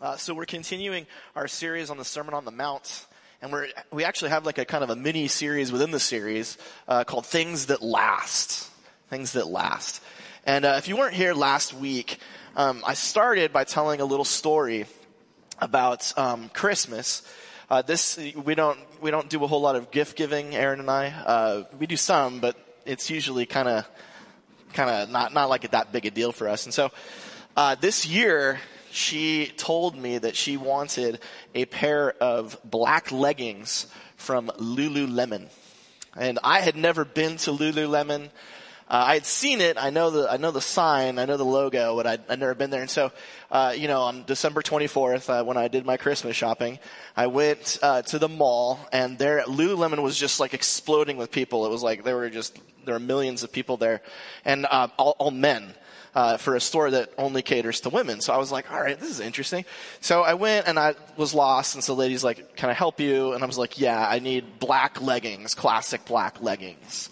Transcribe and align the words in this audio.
Uh, 0.00 0.16
so 0.16 0.32
we're 0.32 0.46
continuing 0.46 1.06
our 1.36 1.46
series 1.46 1.90
on 1.90 1.98
the 1.98 2.04
Sermon 2.06 2.32
on 2.32 2.46
the 2.46 2.50
Mount, 2.50 3.04
and 3.42 3.52
we're 3.52 3.66
we 3.90 4.02
actually 4.02 4.30
have 4.30 4.46
like 4.46 4.56
a 4.56 4.64
kind 4.64 4.82
of 4.82 4.88
a 4.88 4.96
mini 4.96 5.28
series 5.28 5.70
within 5.70 5.90
the 5.90 6.00
series 6.00 6.56
uh, 6.88 7.04
called 7.04 7.26
"Things 7.26 7.66
That 7.66 7.82
Last." 7.82 8.70
Things 9.10 9.32
that 9.32 9.48
last. 9.48 10.00
And 10.46 10.64
uh, 10.64 10.76
if 10.78 10.88
you 10.88 10.96
weren't 10.96 11.12
here 11.14 11.34
last 11.34 11.74
week, 11.74 12.18
um, 12.56 12.82
I 12.86 12.94
started 12.94 13.52
by 13.52 13.64
telling 13.64 14.00
a 14.00 14.04
little 14.06 14.24
story 14.24 14.86
about 15.58 16.16
um, 16.16 16.48
Christmas. 16.48 17.22
Uh, 17.68 17.82
this 17.82 18.18
we 18.36 18.54
don't 18.54 18.78
we 19.02 19.10
don't 19.10 19.28
do 19.28 19.44
a 19.44 19.46
whole 19.46 19.60
lot 19.60 19.76
of 19.76 19.90
gift 19.90 20.16
giving, 20.16 20.54
Erin 20.54 20.80
and 20.80 20.90
I. 20.90 21.08
Uh, 21.08 21.64
we 21.78 21.86
do 21.86 21.96
some, 21.96 22.40
but 22.40 22.56
it's 22.86 23.10
usually 23.10 23.44
kind 23.44 23.68
of 23.68 23.86
kind 24.72 24.88
of 24.88 25.10
not 25.10 25.34
not 25.34 25.50
like 25.50 25.70
that 25.70 25.92
big 25.92 26.06
a 26.06 26.10
deal 26.10 26.32
for 26.32 26.48
us. 26.48 26.64
And 26.64 26.72
so 26.72 26.90
uh, 27.54 27.74
this 27.74 28.06
year 28.06 28.60
she 28.92 29.52
told 29.56 29.96
me 29.96 30.18
that 30.18 30.36
she 30.36 30.56
wanted 30.56 31.20
a 31.54 31.64
pair 31.66 32.12
of 32.20 32.58
black 32.64 33.12
leggings 33.12 33.86
from 34.16 34.48
Lululemon. 34.58 35.48
And 36.16 36.38
I 36.42 36.60
had 36.60 36.76
never 36.76 37.04
been 37.04 37.36
to 37.38 37.52
Lululemon. 37.52 38.30
Uh, 38.88 39.04
I 39.06 39.14
had 39.14 39.24
seen 39.24 39.60
it. 39.60 39.76
I 39.78 39.90
know 39.90 40.10
the 40.10 40.28
I 40.28 40.36
know 40.36 40.50
the 40.50 40.60
sign. 40.60 41.20
I 41.20 41.24
know 41.24 41.36
the 41.36 41.44
logo, 41.44 41.94
but 41.94 42.08
I'd, 42.08 42.22
I'd 42.28 42.40
never 42.40 42.56
been 42.56 42.70
there. 42.70 42.80
And 42.80 42.90
so, 42.90 43.12
uh, 43.48 43.72
you 43.76 43.86
know, 43.86 44.02
on 44.02 44.24
December 44.24 44.62
24th, 44.62 45.30
uh, 45.30 45.44
when 45.44 45.56
I 45.56 45.68
did 45.68 45.86
my 45.86 45.96
Christmas 45.96 46.34
shopping, 46.34 46.80
I 47.16 47.28
went 47.28 47.78
uh, 47.82 48.02
to 48.02 48.18
the 48.18 48.28
mall, 48.28 48.80
and 48.92 49.16
there 49.16 49.42
Lululemon 49.42 50.02
was 50.02 50.18
just 50.18 50.40
like 50.40 50.54
exploding 50.54 51.16
with 51.16 51.30
people. 51.30 51.66
It 51.66 51.70
was 51.70 51.84
like 51.84 52.02
there 52.02 52.16
were 52.16 52.30
just 52.30 52.58
there 52.84 52.94
were 52.94 53.00
millions 53.00 53.44
of 53.44 53.52
people 53.52 53.76
there, 53.76 54.02
and 54.44 54.66
uh, 54.68 54.88
all, 54.98 55.14
all 55.20 55.30
men 55.30 55.72
uh, 56.14 56.36
for 56.36 56.54
a 56.56 56.60
store 56.60 56.90
that 56.90 57.12
only 57.18 57.42
caters 57.42 57.80
to 57.82 57.90
women. 57.90 58.20
So 58.20 58.32
I 58.32 58.38
was 58.38 58.50
like, 58.50 58.70
all 58.72 58.80
right, 58.80 58.98
this 58.98 59.10
is 59.10 59.20
interesting. 59.20 59.64
So 60.00 60.22
I 60.22 60.34
went 60.34 60.66
and 60.66 60.78
I 60.78 60.94
was 61.16 61.34
lost, 61.34 61.74
and 61.74 61.84
so 61.84 61.94
the 61.94 62.00
lady's 62.00 62.24
like, 62.24 62.56
can 62.56 62.70
I 62.70 62.72
help 62.72 63.00
you? 63.00 63.32
And 63.32 63.42
I 63.42 63.46
was 63.46 63.58
like, 63.58 63.78
yeah, 63.78 64.06
I 64.06 64.18
need 64.18 64.58
black 64.58 65.00
leggings, 65.00 65.54
classic 65.54 66.04
black 66.04 66.42
leggings. 66.42 67.10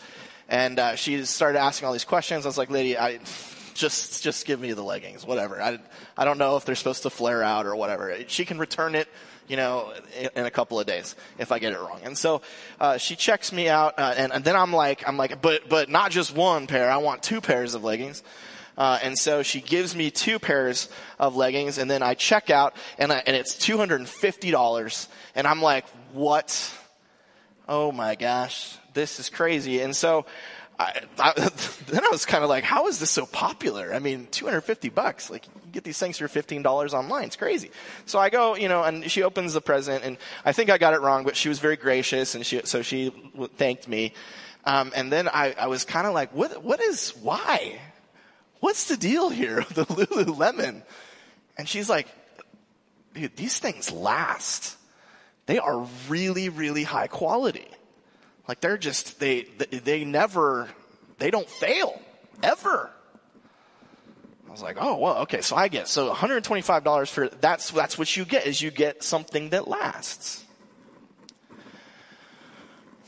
And 0.48 0.78
uh, 0.78 0.96
she 0.96 1.24
started 1.24 1.58
asking 1.58 1.86
all 1.86 1.92
these 1.92 2.04
questions. 2.04 2.46
I 2.46 2.48
was 2.48 2.58
like, 2.58 2.70
lady, 2.70 2.96
I 2.98 3.20
just 3.74 4.22
just 4.22 4.46
give 4.46 4.60
me 4.60 4.72
the 4.72 4.82
leggings, 4.82 5.24
whatever. 5.24 5.60
I 5.62 5.78
I 6.16 6.24
don't 6.24 6.38
know 6.38 6.56
if 6.56 6.64
they're 6.64 6.74
supposed 6.74 7.02
to 7.02 7.10
flare 7.10 7.42
out 7.42 7.66
or 7.66 7.76
whatever. 7.76 8.16
She 8.26 8.44
can 8.44 8.58
return 8.58 8.94
it 8.94 9.08
you 9.46 9.56
know, 9.56 9.92
in, 10.36 10.44
a 10.44 10.50
couple 10.50 10.78
of 10.78 10.86
days 10.86 11.16
if 11.38 11.50
I 11.50 11.58
get 11.58 11.72
it 11.72 11.78
wrong. 11.78 12.00
And 12.04 12.16
so 12.16 12.42
uh, 12.78 12.98
she 12.98 13.16
checks 13.16 13.50
me 13.50 13.68
out, 13.68 13.98
uh, 13.98 14.14
and, 14.16 14.30
and, 14.30 14.44
then 14.44 14.54
I'm 14.54 14.74
like, 14.74 15.08
I'm 15.08 15.16
like, 15.16 15.40
but 15.40 15.68
but 15.68 15.88
not 15.88 16.10
just 16.10 16.36
one 16.36 16.66
pair. 16.66 16.90
I 16.90 16.98
want 16.98 17.22
two 17.22 17.40
pairs 17.40 17.74
of 17.74 17.82
leggings. 17.82 18.22
Uh, 18.78 18.96
and 19.02 19.18
so 19.18 19.42
she 19.42 19.60
gives 19.60 19.96
me 19.96 20.08
two 20.08 20.38
pairs 20.38 20.88
of 21.18 21.34
leggings 21.34 21.78
and 21.78 21.90
then 21.90 22.00
I 22.00 22.14
check 22.14 22.48
out 22.48 22.76
and, 22.96 23.12
I, 23.12 23.20
and 23.26 23.34
it's 23.34 23.56
$250. 23.56 25.08
And 25.34 25.46
I'm 25.48 25.60
like, 25.60 25.84
what? 26.12 26.72
Oh 27.68 27.90
my 27.90 28.14
gosh, 28.14 28.76
this 28.94 29.18
is 29.18 29.30
crazy. 29.30 29.80
And 29.80 29.96
so 29.96 30.26
I, 30.78 31.00
I, 31.18 31.32
then 31.88 32.04
I 32.04 32.08
was 32.12 32.24
kind 32.24 32.44
of 32.44 32.50
like, 32.50 32.62
how 32.62 32.86
is 32.86 33.00
this 33.00 33.10
so 33.10 33.26
popular? 33.26 33.92
I 33.92 33.98
mean, 33.98 34.28
250 34.30 34.90
bucks. 34.90 35.28
Like, 35.28 35.44
you 35.46 35.72
get 35.72 35.82
these 35.82 35.98
things 35.98 36.18
for 36.18 36.28
$15 36.28 36.92
online. 36.92 37.24
It's 37.24 37.36
crazy. 37.36 37.72
So 38.06 38.20
I 38.20 38.30
go, 38.30 38.54
you 38.54 38.68
know, 38.68 38.84
and 38.84 39.10
she 39.10 39.24
opens 39.24 39.54
the 39.54 39.60
present 39.60 40.04
and 40.04 40.18
I 40.44 40.52
think 40.52 40.70
I 40.70 40.78
got 40.78 40.94
it 40.94 41.00
wrong, 41.00 41.24
but 41.24 41.36
she 41.36 41.48
was 41.48 41.58
very 41.58 41.76
gracious 41.76 42.36
and 42.36 42.46
she, 42.46 42.60
so 42.62 42.82
she 42.82 43.12
thanked 43.56 43.88
me. 43.88 44.14
Um, 44.64 44.92
and 44.94 45.10
then 45.10 45.28
I, 45.28 45.56
I 45.58 45.66
was 45.66 45.84
kind 45.84 46.06
of 46.06 46.14
like, 46.14 46.32
what, 46.32 46.62
what 46.62 46.80
is, 46.80 47.10
why? 47.22 47.80
What's 48.60 48.88
the 48.88 48.96
deal 48.96 49.30
here 49.30 49.56
with 49.68 49.68
the 49.70 49.84
Lululemon? 49.86 50.82
And 51.56 51.68
she's 51.68 51.88
like, 51.88 52.06
dude, 53.14 53.36
these 53.36 53.58
things 53.58 53.90
last. 53.90 54.76
They 55.46 55.58
are 55.58 55.86
really, 56.08 56.50
really 56.50 56.84
high 56.84 57.06
quality. 57.06 57.68
Like 58.46 58.60
they're 58.60 58.78
just, 58.78 59.18
they, 59.20 59.42
they 59.42 60.04
never, 60.04 60.68
they 61.18 61.30
don't 61.30 61.48
fail. 61.48 62.00
Ever. 62.42 62.90
I 64.46 64.50
was 64.50 64.62
like, 64.62 64.76
oh, 64.80 64.96
well, 64.96 65.18
okay, 65.18 65.42
so 65.42 65.56
I 65.56 65.68
get, 65.68 65.88
so 65.88 66.12
$125 66.12 67.10
for, 67.10 67.28
that's, 67.28 67.70
that's 67.70 67.98
what 67.98 68.16
you 68.16 68.24
get, 68.24 68.46
is 68.46 68.62
you 68.62 68.70
get 68.70 69.02
something 69.02 69.50
that 69.50 69.68
lasts. 69.68 70.44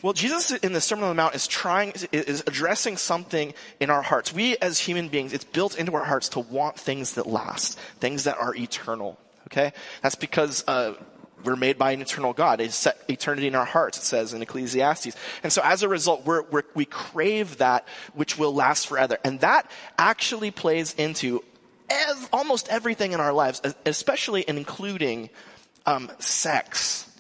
Well, 0.02 0.12
Jesus 0.14 0.50
in 0.50 0.72
the 0.72 0.80
Sermon 0.80 1.04
on 1.04 1.10
the 1.10 1.14
Mount 1.14 1.34
is 1.34 1.46
trying, 1.46 1.92
is 2.10 2.42
addressing 2.46 2.96
something 2.96 3.52
in 3.80 3.90
our 3.90 4.02
hearts. 4.02 4.32
We 4.32 4.56
as 4.58 4.78
human 4.78 5.08
beings, 5.08 5.32
it's 5.32 5.44
built 5.44 5.78
into 5.78 5.94
our 5.94 6.04
hearts 6.04 6.30
to 6.30 6.40
want 6.40 6.78
things 6.78 7.14
that 7.14 7.26
last, 7.26 7.78
things 7.98 8.24
that 8.24 8.38
are 8.38 8.54
eternal. 8.54 9.18
Okay? 9.48 9.72
That's 10.02 10.14
because, 10.14 10.64
uh, 10.66 10.94
we're 11.44 11.56
made 11.56 11.78
by 11.78 11.92
an 11.92 12.02
eternal 12.02 12.32
God. 12.32 12.60
It's 12.60 12.74
set 12.74 13.02
eternity 13.08 13.46
in 13.46 13.54
our 13.54 13.64
hearts, 13.64 13.98
it 13.98 14.04
says 14.04 14.34
in 14.34 14.42
Ecclesiastes. 14.42 15.16
And 15.42 15.52
so 15.52 15.62
as 15.64 15.82
a 15.82 15.88
result, 15.88 16.26
we're, 16.26 16.42
we're, 16.42 16.64
we 16.74 16.84
crave 16.84 17.58
that 17.58 17.86
which 18.14 18.38
will 18.38 18.54
last 18.54 18.86
forever. 18.86 19.18
And 19.24 19.40
that 19.40 19.70
actually 19.98 20.50
plays 20.50 20.94
into 20.94 21.42
ev- 21.88 22.28
almost 22.32 22.68
everything 22.68 23.12
in 23.12 23.20
our 23.20 23.32
lives, 23.32 23.62
especially 23.86 24.44
including 24.46 25.30
um, 25.86 26.10
sex. 26.18 27.10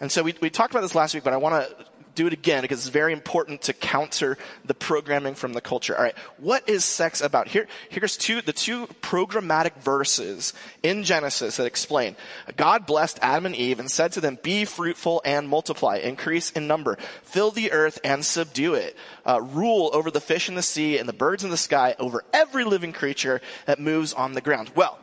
And 0.00 0.10
so 0.10 0.22
we, 0.22 0.34
we 0.40 0.48
talked 0.48 0.72
about 0.72 0.80
this 0.80 0.94
last 0.94 1.14
week, 1.14 1.24
but 1.24 1.34
I 1.34 1.36
want 1.36 1.68
to 1.68 1.86
do 2.20 2.26
it 2.26 2.32
again 2.34 2.60
because 2.60 2.80
it's 2.80 2.88
very 2.88 3.14
important 3.14 3.62
to 3.62 3.72
counter 3.72 4.36
the 4.66 4.74
programming 4.74 5.34
from 5.34 5.54
the 5.54 5.60
culture. 5.62 5.96
All 5.96 6.02
right, 6.02 6.14
what 6.36 6.68
is 6.68 6.84
sex 6.84 7.22
about? 7.22 7.48
Here, 7.48 7.66
here's 7.88 8.18
two 8.18 8.42
the 8.42 8.52
two 8.52 8.86
programmatic 9.00 9.74
verses 9.76 10.52
in 10.82 11.02
Genesis 11.02 11.56
that 11.56 11.64
explain. 11.64 12.16
God 12.58 12.84
blessed 12.84 13.18
Adam 13.22 13.46
and 13.46 13.56
Eve 13.56 13.80
and 13.80 13.90
said 13.90 14.12
to 14.12 14.20
them, 14.20 14.38
"Be 14.42 14.66
fruitful 14.66 15.22
and 15.24 15.48
multiply, 15.48 15.96
increase 15.96 16.50
in 16.50 16.66
number, 16.66 16.98
fill 17.22 17.52
the 17.52 17.72
earth 17.72 17.98
and 18.04 18.22
subdue 18.22 18.74
it, 18.74 18.96
uh, 19.24 19.40
rule 19.40 19.88
over 19.94 20.10
the 20.10 20.20
fish 20.20 20.50
in 20.50 20.56
the 20.56 20.62
sea 20.62 20.98
and 20.98 21.08
the 21.08 21.14
birds 21.14 21.42
in 21.42 21.48
the 21.48 21.56
sky, 21.56 21.94
over 21.98 22.22
every 22.34 22.64
living 22.64 22.92
creature 22.92 23.40
that 23.64 23.80
moves 23.80 24.12
on 24.12 24.34
the 24.34 24.42
ground." 24.42 24.72
Well 24.74 24.98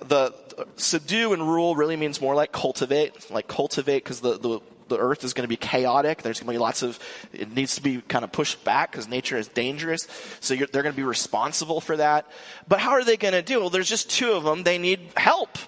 the 0.00 0.32
subdue 0.76 1.32
and 1.32 1.42
rule 1.42 1.74
really 1.74 1.96
means 1.96 2.20
more 2.20 2.34
like 2.34 2.52
cultivate, 2.52 3.30
like 3.30 3.48
cultivate 3.48 4.04
because 4.04 4.20
the, 4.20 4.38
the 4.38 4.60
the 4.88 4.98
earth 4.98 5.24
is 5.24 5.34
going 5.34 5.44
to 5.44 5.48
be 5.48 5.56
chaotic. 5.56 6.22
There's 6.22 6.40
going 6.40 6.46
to 6.46 6.52
be 6.52 6.58
lots 6.58 6.82
of, 6.82 6.98
it 7.32 7.52
needs 7.52 7.76
to 7.76 7.82
be 7.82 8.00
kind 8.00 8.24
of 8.24 8.32
pushed 8.32 8.64
back 8.64 8.90
because 8.90 9.08
nature 9.08 9.36
is 9.36 9.48
dangerous. 9.48 10.06
So 10.40 10.54
they're 10.54 10.82
going 10.82 10.94
to 10.94 11.00
be 11.00 11.02
responsible 11.02 11.80
for 11.80 11.96
that. 11.96 12.26
But 12.66 12.80
how 12.80 12.92
are 12.92 13.04
they 13.04 13.16
going 13.16 13.34
to 13.34 13.42
do? 13.42 13.60
Well, 13.60 13.70
there's 13.70 13.88
just 13.88 14.10
two 14.10 14.32
of 14.32 14.44
them. 14.44 14.62
They 14.62 14.78
need 14.78 15.00
help. 15.16 15.58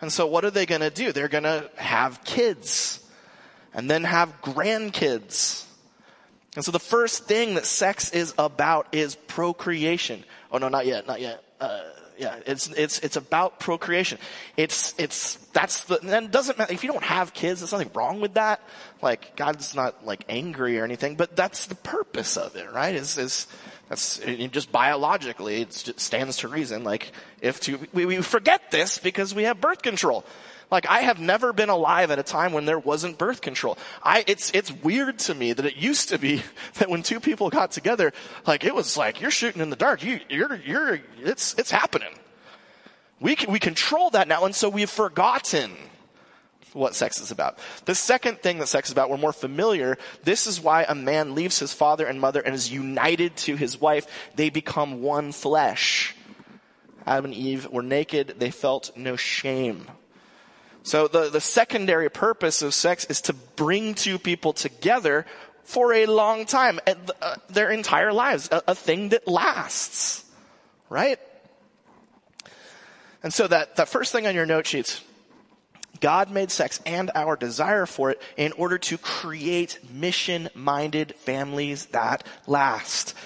And 0.00 0.12
so 0.12 0.26
what 0.26 0.44
are 0.44 0.50
they 0.50 0.66
going 0.66 0.82
to 0.82 0.90
do? 0.90 1.12
They're 1.12 1.28
going 1.28 1.44
to 1.44 1.70
have 1.76 2.22
kids 2.24 3.02
and 3.72 3.90
then 3.90 4.04
have 4.04 4.42
grandkids. 4.42 5.64
And 6.54 6.64
so 6.64 6.72
the 6.72 6.80
first 6.80 7.24
thing 7.24 7.54
that 7.54 7.66
sex 7.66 8.10
is 8.10 8.34
about 8.38 8.88
is 8.92 9.14
procreation. 9.14 10.24
Oh 10.50 10.58
no, 10.58 10.68
not 10.68 10.86
yet, 10.86 11.06
not 11.06 11.20
yet. 11.20 11.44
Uh, 11.60 11.82
yeah, 12.18 12.36
it's, 12.46 12.68
it's, 12.68 12.98
it's 13.00 13.16
about 13.16 13.60
procreation. 13.60 14.18
It's, 14.56 14.94
it's, 14.98 15.36
that's 15.52 15.84
the, 15.84 16.00
and 16.16 16.30
doesn't 16.30 16.58
matter, 16.58 16.72
if 16.72 16.84
you 16.84 16.92
don't 16.92 17.04
have 17.04 17.34
kids, 17.34 17.60
there's 17.60 17.72
nothing 17.72 17.90
wrong 17.94 18.20
with 18.20 18.34
that. 18.34 18.60
Like, 19.02 19.36
God's 19.36 19.74
not 19.74 20.06
like 20.06 20.24
angry 20.28 20.78
or 20.78 20.84
anything, 20.84 21.16
but 21.16 21.36
that's 21.36 21.66
the 21.66 21.74
purpose 21.74 22.36
of 22.36 22.56
it, 22.56 22.72
right? 22.72 22.94
Is, 22.94 23.18
is, 23.18 23.46
that's, 23.88 24.18
just 24.50 24.72
biologically, 24.72 25.62
it 25.62 25.72
stands 25.72 26.38
to 26.38 26.48
reason, 26.48 26.82
like, 26.82 27.12
if 27.40 27.66
we, 27.92 28.06
we 28.06 28.16
forget 28.22 28.70
this 28.70 28.98
because 28.98 29.34
we 29.34 29.44
have 29.44 29.60
birth 29.60 29.82
control. 29.82 30.24
Like 30.70 30.86
I 30.88 31.00
have 31.00 31.20
never 31.20 31.52
been 31.52 31.68
alive 31.68 32.10
at 32.10 32.18
a 32.18 32.24
time 32.24 32.52
when 32.52 32.64
there 32.64 32.78
wasn't 32.78 33.18
birth 33.18 33.40
control. 33.40 33.78
I, 34.02 34.24
it's, 34.26 34.50
it's 34.52 34.72
weird 34.72 35.18
to 35.20 35.34
me 35.34 35.52
that 35.52 35.64
it 35.64 35.76
used 35.76 36.08
to 36.08 36.18
be 36.18 36.42
that 36.74 36.90
when 36.90 37.02
two 37.02 37.20
people 37.20 37.50
got 37.50 37.70
together, 37.70 38.12
like 38.46 38.64
it 38.64 38.74
was 38.74 38.96
like, 38.96 39.20
you're 39.20 39.30
shooting 39.30 39.62
in 39.62 39.70
the 39.70 39.76
dark. 39.76 40.02
You, 40.02 40.20
you're, 40.28 40.56
you're, 40.56 41.00
it's, 41.22 41.54
it's 41.54 41.70
happening. 41.70 42.12
We 43.20 43.36
can, 43.36 43.52
we 43.52 43.58
control 43.58 44.10
that 44.10 44.28
now 44.28 44.44
and 44.44 44.54
so 44.54 44.68
we've 44.68 44.90
forgotten 44.90 45.72
what 46.72 46.94
sex 46.94 47.20
is 47.20 47.30
about. 47.30 47.58
The 47.86 47.94
second 47.94 48.40
thing 48.40 48.58
that 48.58 48.66
sex 48.66 48.88
is 48.88 48.92
about, 48.92 49.08
we're 49.08 49.16
more 49.16 49.32
familiar. 49.32 49.96
This 50.24 50.46
is 50.46 50.60
why 50.60 50.84
a 50.86 50.94
man 50.94 51.34
leaves 51.34 51.58
his 51.58 51.72
father 51.72 52.06
and 52.06 52.20
mother 52.20 52.40
and 52.40 52.54
is 52.54 52.70
united 52.70 53.36
to 53.38 53.56
his 53.56 53.80
wife. 53.80 54.06
They 54.34 54.50
become 54.50 55.00
one 55.00 55.32
flesh. 55.32 56.14
Adam 57.06 57.26
and 57.26 57.34
Eve 57.34 57.68
were 57.70 57.82
naked. 57.82 58.34
They 58.38 58.50
felt 58.50 58.90
no 58.96 59.16
shame. 59.16 59.86
So 60.86 61.08
the, 61.08 61.30
the 61.30 61.40
secondary 61.40 62.08
purpose 62.08 62.62
of 62.62 62.72
sex 62.72 63.06
is 63.06 63.22
to 63.22 63.32
bring 63.32 63.94
two 63.94 64.20
people 64.20 64.52
together 64.52 65.26
for 65.64 65.92
a 65.92 66.06
long 66.06 66.46
time, 66.46 66.78
uh, 66.86 67.34
their 67.48 67.72
entire 67.72 68.12
lives, 68.12 68.48
a, 68.52 68.62
a 68.68 68.74
thing 68.76 69.08
that 69.08 69.26
lasts. 69.26 70.24
Right? 70.88 71.18
And 73.24 73.34
so 73.34 73.48
that, 73.48 73.74
that 73.74 73.88
first 73.88 74.12
thing 74.12 74.28
on 74.28 74.36
your 74.36 74.46
note 74.46 74.68
sheets, 74.68 75.02
God 75.98 76.30
made 76.30 76.52
sex 76.52 76.80
and 76.86 77.10
our 77.16 77.34
desire 77.34 77.86
for 77.86 78.12
it 78.12 78.22
in 78.36 78.52
order 78.52 78.78
to 78.78 78.96
create 78.96 79.80
mission-minded 79.92 81.16
families 81.16 81.86
that 81.86 82.24
last. 82.46 83.16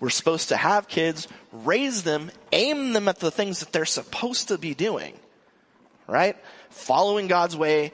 We're 0.00 0.08
supposed 0.08 0.48
to 0.48 0.56
have 0.56 0.88
kids, 0.88 1.28
raise 1.52 2.02
them, 2.02 2.30
aim 2.50 2.94
them 2.94 3.08
at 3.08 3.18
the 3.18 3.30
things 3.30 3.60
that 3.60 3.72
they're 3.72 3.84
supposed 3.84 4.48
to 4.48 4.56
be 4.56 4.72
doing 4.72 5.12
right? 6.10 6.36
Following 6.70 7.26
God's 7.26 7.56
way, 7.56 7.92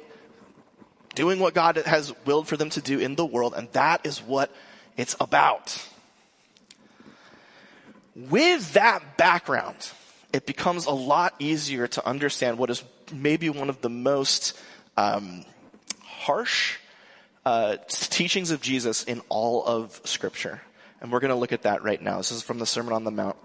doing 1.14 1.38
what 1.38 1.54
God 1.54 1.76
has 1.76 2.12
willed 2.24 2.48
for 2.48 2.56
them 2.56 2.70
to 2.70 2.80
do 2.80 2.98
in 2.98 3.14
the 3.14 3.24
world, 3.24 3.54
and 3.56 3.70
that 3.72 4.06
is 4.06 4.20
what 4.22 4.50
it's 4.96 5.16
about. 5.20 5.86
With 8.14 8.72
that 8.72 9.16
background, 9.16 9.90
it 10.32 10.46
becomes 10.46 10.86
a 10.86 10.90
lot 10.92 11.34
easier 11.38 11.86
to 11.88 12.06
understand 12.06 12.58
what 12.58 12.70
is 12.70 12.82
maybe 13.12 13.50
one 13.50 13.68
of 13.68 13.80
the 13.80 13.90
most 13.90 14.58
um, 14.96 15.44
harsh 16.02 16.78
uh, 17.44 17.76
teachings 17.88 18.50
of 18.50 18.60
Jesus 18.60 19.04
in 19.04 19.22
all 19.28 19.64
of 19.64 20.00
Scripture. 20.04 20.60
And 21.00 21.12
we're 21.12 21.20
going 21.20 21.30
to 21.30 21.36
look 21.36 21.52
at 21.52 21.62
that 21.62 21.82
right 21.84 22.00
now. 22.00 22.16
This 22.16 22.32
is 22.32 22.42
from 22.42 22.58
the 22.58 22.66
Sermon 22.66 22.92
on 22.92 23.04
the 23.04 23.10
Mount. 23.10 23.36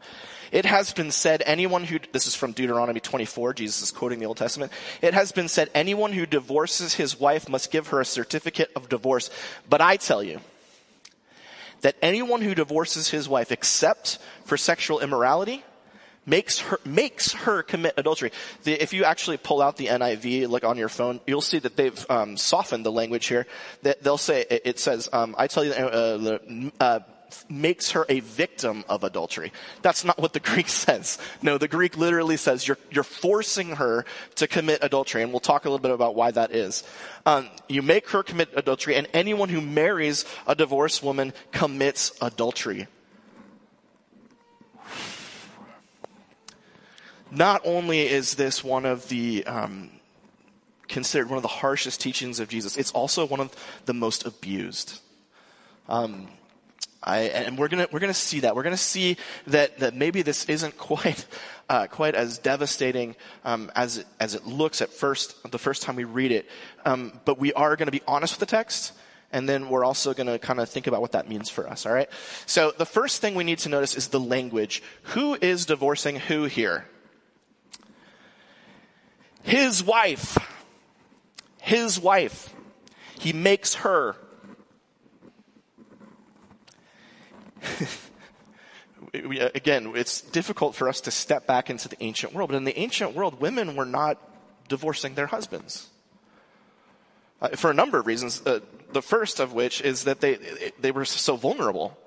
It 0.51 0.65
has 0.65 0.93
been 0.93 1.11
said, 1.11 1.43
anyone 1.45 1.85
who, 1.85 1.99
this 2.11 2.27
is 2.27 2.35
from 2.35 2.51
Deuteronomy 2.51 2.99
24, 2.99 3.53
Jesus 3.53 3.81
is 3.81 3.91
quoting 3.91 4.19
the 4.19 4.25
Old 4.25 4.37
Testament. 4.37 4.71
It 5.01 5.13
has 5.13 5.31
been 5.31 5.47
said, 5.47 5.69
anyone 5.73 6.11
who 6.11 6.25
divorces 6.25 6.95
his 6.95 7.19
wife 7.19 7.47
must 7.47 7.71
give 7.71 7.87
her 7.87 8.01
a 8.01 8.05
certificate 8.05 8.71
of 8.75 8.89
divorce. 8.89 9.29
But 9.69 9.81
I 9.81 9.97
tell 9.97 10.21
you, 10.21 10.41
that 11.81 11.95
anyone 12.01 12.41
who 12.41 12.55
divorces 12.55 13.09
his 13.09 13.27
wife 13.27 13.51
except 13.51 14.19
for 14.45 14.57
sexual 14.57 14.99
immorality 14.99 15.63
makes 16.25 16.59
her 16.59 16.79
makes 16.85 17.33
her 17.33 17.63
commit 17.63 17.95
adultery. 17.97 18.31
The, 18.63 18.73
if 18.73 18.93
you 18.93 19.05
actually 19.05 19.37
pull 19.37 19.61
out 19.61 19.77
the 19.77 19.87
NIV, 19.87 20.47
like 20.47 20.63
on 20.63 20.77
your 20.77 20.89
phone, 20.89 21.19
you'll 21.25 21.41
see 21.41 21.59
that 21.59 21.75
they've 21.75 22.05
um, 22.09 22.37
softened 22.37 22.85
the 22.85 22.91
language 22.91 23.25
here. 23.27 23.47
That 23.81 24.03
they'll 24.03 24.17
say 24.17 24.45
it, 24.49 24.61
it 24.65 24.79
says, 24.79 25.09
um, 25.11 25.35
"I 25.37 25.47
tell 25.47 25.63
you, 25.63 25.71
uh, 25.71 26.37
uh, 26.79 26.99
makes 27.49 27.91
her 27.91 28.05
a 28.09 28.19
victim 28.19 28.83
of 28.89 29.03
adultery. 29.03 29.51
That's 29.81 30.03
not 30.03 30.19
what 30.19 30.33
the 30.33 30.39
Greek 30.51 30.69
says. 30.69 31.17
No, 31.41 31.57
the 31.57 31.67
Greek 31.67 31.97
literally 31.97 32.37
says 32.37 32.67
you're, 32.67 32.77
you're 32.89 33.03
forcing 33.03 33.75
her 33.75 34.05
to 34.35 34.47
commit 34.47 34.79
adultery, 34.81 35.23
and 35.23 35.31
we'll 35.31 35.39
talk 35.39 35.65
a 35.65 35.69
little 35.69 35.81
bit 35.81 35.91
about 35.91 36.15
why 36.15 36.31
that 36.31 36.51
is. 36.53 36.83
Um, 37.25 37.49
you 37.67 37.81
make 37.81 38.09
her 38.09 38.23
commit 38.23 38.49
adultery, 38.55 38.95
and 38.95 39.07
anyone 39.13 39.49
who 39.49 39.61
marries 39.61 40.25
a 40.47 40.55
divorced 40.55 41.03
woman 41.03 41.33
commits 41.51 42.11
adultery. 42.21 42.87
Not 47.31 47.61
only 47.63 48.01
is 48.01 48.35
this 48.35 48.61
one 48.61 48.85
of 48.85 49.07
the 49.07 49.45
um, 49.45 49.89
considered 50.89 51.29
one 51.29 51.37
of 51.37 51.43
the 51.43 51.47
harshest 51.47 52.01
teachings 52.01 52.41
of 52.41 52.49
Jesus, 52.49 52.75
it's 52.75 52.91
also 52.91 53.25
one 53.25 53.39
of 53.39 53.55
the 53.85 53.93
most 53.93 54.25
abused. 54.25 54.99
Um, 55.87 56.27
I, 57.03 57.19
and 57.21 57.57
we're 57.57 57.67
gonna, 57.67 57.87
we're 57.91 57.99
gonna 57.99 58.13
see 58.13 58.41
that. 58.41 58.55
We're 58.55 58.63
gonna 58.63 58.77
see 58.77 59.17
that, 59.47 59.79
that 59.79 59.95
maybe 59.95 60.21
this 60.21 60.45
isn't 60.45 60.77
quite, 60.77 61.25
uh, 61.69 61.87
quite 61.87 62.15
as 62.15 62.37
devastating, 62.37 63.15
um, 63.43 63.71
as, 63.75 63.97
it, 63.97 64.07
as 64.19 64.35
it 64.35 64.45
looks 64.45 64.81
at 64.81 64.89
first, 64.89 65.51
the 65.51 65.57
first 65.57 65.81
time 65.81 65.95
we 65.95 66.03
read 66.03 66.31
it. 66.31 66.49
Um, 66.85 67.19
but 67.25 67.39
we 67.39 67.53
are 67.53 67.75
gonna 67.75 67.91
be 67.91 68.01
honest 68.07 68.33
with 68.33 68.47
the 68.47 68.55
text, 68.55 68.93
and 69.31 69.49
then 69.49 69.69
we're 69.69 69.83
also 69.83 70.13
gonna 70.13 70.37
kind 70.37 70.59
of 70.59 70.69
think 70.69 70.85
about 70.85 71.01
what 71.01 71.13
that 71.13 71.27
means 71.27 71.49
for 71.49 71.67
us, 71.67 71.85
alright? 71.85 72.09
So 72.45 72.71
the 72.77 72.85
first 72.85 73.19
thing 73.19 73.33
we 73.33 73.43
need 73.43 73.59
to 73.59 73.69
notice 73.69 73.95
is 73.95 74.09
the 74.09 74.19
language. 74.19 74.83
Who 75.03 75.35
is 75.41 75.65
divorcing 75.65 76.17
who 76.17 76.43
here? 76.45 76.85
His 79.41 79.83
wife. 79.83 80.37
His 81.61 81.99
wife. 81.99 82.53
He 83.19 83.33
makes 83.33 83.75
her 83.75 84.15
we, 89.13 89.39
again, 89.39 89.93
it's 89.95 90.21
difficult 90.21 90.75
for 90.75 90.89
us 90.89 91.01
to 91.01 91.11
step 91.11 91.47
back 91.47 91.69
into 91.69 91.87
the 91.87 92.01
ancient 92.03 92.33
world, 92.33 92.49
but 92.49 92.57
in 92.57 92.63
the 92.63 92.77
ancient 92.79 93.15
world, 93.15 93.39
women 93.39 93.75
were 93.75 93.85
not 93.85 94.17
divorcing 94.67 95.15
their 95.15 95.27
husbands. 95.27 95.89
Uh, 97.41 97.49
for 97.49 97.71
a 97.71 97.73
number 97.73 97.97
of 97.97 98.05
reasons. 98.05 98.41
Uh, 98.45 98.59
the 98.93 99.01
first 99.01 99.39
of 99.39 99.53
which 99.53 99.81
is 99.81 100.03
that 100.03 100.21
they, 100.21 100.37
they 100.79 100.91
were 100.91 101.05
so 101.05 101.35
vulnerable. 101.35 101.97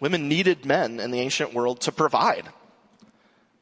Women 0.00 0.28
needed 0.28 0.66
men 0.66 0.98
in 1.00 1.10
the 1.10 1.20
ancient 1.20 1.54
world 1.54 1.80
to 1.82 1.92
provide. 1.92 2.48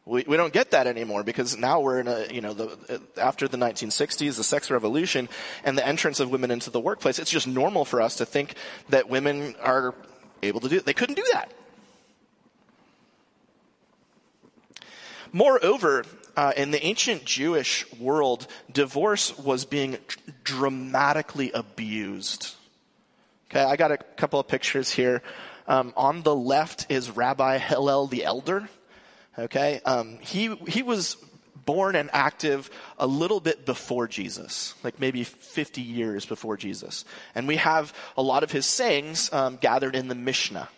We, 0.05 0.25
we 0.27 0.37
don't 0.37 0.53
get 0.53 0.71
that 0.73 0.87
anymore 0.87 1.23
because 1.23 1.57
now 1.57 1.81
we're 1.81 2.01
in 2.01 2.09
a, 2.09 2.27
you 2.33 2.41
know, 2.41 2.55
the, 2.55 3.01
after 3.17 3.47
the 3.47 3.57
1960s, 3.59 4.37
the 4.37 4.43
sex 4.43 4.71
revolution, 4.71 5.29
and 5.65 5.77
the 5.77 5.87
entrance 5.87 6.19
of 6.19 6.31
women 6.31 6.51
into 6.51 6.71
the 6.71 6.81
workplace, 6.81 7.19
it's 7.19 7.31
just 7.31 7.47
normal 7.47 7.85
for 7.85 8.01
us 8.01 8.17
to 8.17 8.27
think 8.27 8.55
that 8.89 9.09
women 9.09 9.55
are 9.63 9.95
able 10.43 10.61
to 10.61 10.69
do 10.69 10.77
it. 10.77 10.85
They 10.85 10.95
couldn't 10.95 11.17
do 11.17 11.25
that. 11.33 11.53
Moreover, 15.33 16.05
uh, 16.37 16.53
in 16.57 16.71
the 16.71 16.85
ancient 16.85 17.25
Jewish 17.25 17.91
world, 17.95 18.47
divorce 18.71 19.37
was 19.39 19.65
being 19.65 19.97
dramatically 20.45 21.51
abused. 21.53 22.55
Okay, 23.51 23.63
I 23.63 23.77
got 23.77 23.93
a 23.93 23.97
couple 23.97 24.41
of 24.41 24.49
pictures 24.49 24.91
here. 24.91 25.23
Um, 25.67 25.93
on 25.97 26.23
the 26.23 26.35
left 26.35 26.91
is 26.91 27.11
Rabbi 27.11 27.59
Hillel 27.59 28.09
the 28.09 28.25
Elder. 28.25 28.69
Okay, 29.39 29.81
um, 29.85 30.19
he 30.21 30.55
he 30.69 30.83
was 30.83 31.17
born 31.65 31.97
and 31.97 32.11
active 32.13 32.71
a 32.99 33.07
little 33.07 33.41
bit 33.41 33.65
before 33.67 34.09
Jesus, 34.09 34.75
like 34.83 35.01
maybe 35.01 35.25
50 35.25 35.81
years 35.81 36.27
before 36.27 36.57
Jesus. 36.57 37.05
And 37.35 37.49
we 37.49 37.57
have 37.57 37.93
a 38.17 38.23
lot 38.23 38.43
of 38.43 38.51
his 38.51 38.67
sayings 38.67 39.33
um, 39.33 39.57
gathered 39.57 39.97
in 39.97 40.09
the 40.09 40.15
Mishnah. 40.15 40.69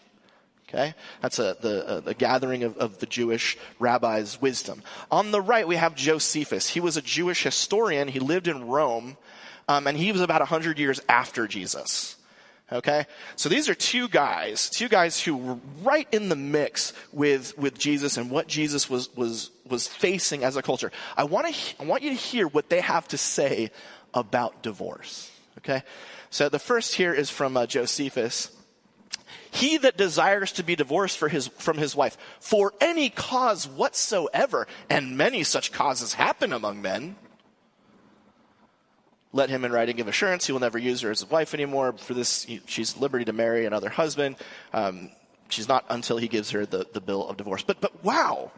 Okay, 0.68 0.94
that's 1.20 1.38
a, 1.38 1.56
the, 1.60 2.02
a, 2.06 2.14
gathering 2.14 2.64
of, 2.64 2.76
of 2.78 2.98
the 2.98 3.06
Jewish 3.06 3.56
rabbis' 3.78 4.40
wisdom. 4.40 4.82
On 5.08 5.30
the 5.30 5.40
right, 5.40 5.68
we 5.68 5.76
have 5.76 5.94
Josephus. 5.94 6.68
He 6.68 6.80
was 6.80 6.96
a 6.96 7.02
Jewish 7.02 7.44
historian. 7.44 8.08
He 8.08 8.18
lived 8.18 8.48
in 8.48 8.66
Rome, 8.66 9.16
um, 9.68 9.86
and 9.86 9.96
he 9.96 10.10
was 10.10 10.20
about 10.20 10.40
100 10.40 10.78
years 10.78 11.00
after 11.08 11.46
Jesus. 11.46 12.16
Okay? 12.74 13.06
So 13.36 13.48
these 13.48 13.68
are 13.68 13.74
two 13.74 14.08
guys, 14.08 14.68
two 14.68 14.88
guys 14.88 15.20
who 15.20 15.36
were 15.36 15.58
right 15.82 16.08
in 16.10 16.28
the 16.28 16.36
mix 16.36 16.92
with, 17.12 17.56
with 17.56 17.78
Jesus 17.78 18.16
and 18.16 18.30
what 18.30 18.48
Jesus 18.48 18.90
was, 18.90 19.14
was, 19.16 19.50
was 19.68 19.86
facing 19.86 20.42
as 20.42 20.56
a 20.56 20.62
culture. 20.62 20.90
I 21.16 21.24
want 21.24 21.54
to, 21.54 21.80
I 21.80 21.84
want 21.84 22.02
you 22.02 22.10
to 22.10 22.16
hear 22.16 22.48
what 22.48 22.68
they 22.68 22.80
have 22.80 23.06
to 23.08 23.16
say 23.16 23.70
about 24.12 24.62
divorce. 24.62 25.30
Okay? 25.58 25.82
So 26.30 26.48
the 26.48 26.58
first 26.58 26.94
here 26.94 27.14
is 27.14 27.30
from 27.30 27.56
uh, 27.56 27.66
Josephus. 27.66 28.50
He 29.52 29.76
that 29.78 29.96
desires 29.96 30.50
to 30.52 30.64
be 30.64 30.74
divorced 30.74 31.16
for 31.16 31.28
his, 31.28 31.46
from 31.46 31.78
his 31.78 31.94
wife 31.94 32.18
for 32.40 32.72
any 32.80 33.08
cause 33.08 33.68
whatsoever, 33.68 34.66
and 34.90 35.16
many 35.16 35.44
such 35.44 35.70
causes 35.70 36.14
happen 36.14 36.52
among 36.52 36.82
men, 36.82 37.14
let 39.34 39.50
him 39.50 39.64
in 39.64 39.72
writing 39.72 39.96
give 39.96 40.06
assurance 40.06 40.46
he 40.46 40.52
will 40.52 40.60
never 40.60 40.78
use 40.78 41.00
her 41.00 41.10
as 41.10 41.22
a 41.22 41.26
wife 41.26 41.52
anymore. 41.54 41.92
For 41.92 42.14
this, 42.14 42.46
she's 42.66 42.96
liberty 42.96 43.24
to 43.26 43.32
marry 43.32 43.66
another 43.66 43.90
husband. 43.90 44.36
Um, 44.72 45.10
she's 45.48 45.68
not 45.68 45.84
until 45.90 46.16
he 46.16 46.28
gives 46.28 46.52
her 46.52 46.64
the, 46.64 46.86
the 46.92 47.00
bill 47.00 47.28
of 47.28 47.36
divorce. 47.36 47.62
But, 47.62 47.80
but 47.80 48.04
wow. 48.04 48.52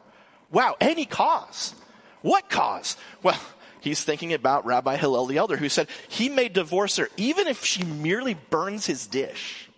Wow. 0.53 0.77
Any 0.79 1.07
cause. 1.07 1.75
What 2.21 2.51
cause? 2.51 2.99
Well, 3.23 3.41
he's 3.81 4.05
thinking 4.05 4.35
about 4.35 4.67
Rabbi 4.67 4.97
Hillel 4.97 5.25
the 5.27 5.39
Elder 5.39 5.57
who 5.57 5.71
said 5.71 5.89
he 6.09 6.29
may 6.29 6.49
divorce 6.49 6.99
her 6.99 7.09
even 7.17 7.49
if 7.49 7.65
she 7.65 7.83
merely 7.83 8.35
burns 8.35 8.85
his 8.85 9.07
dish. 9.07 9.71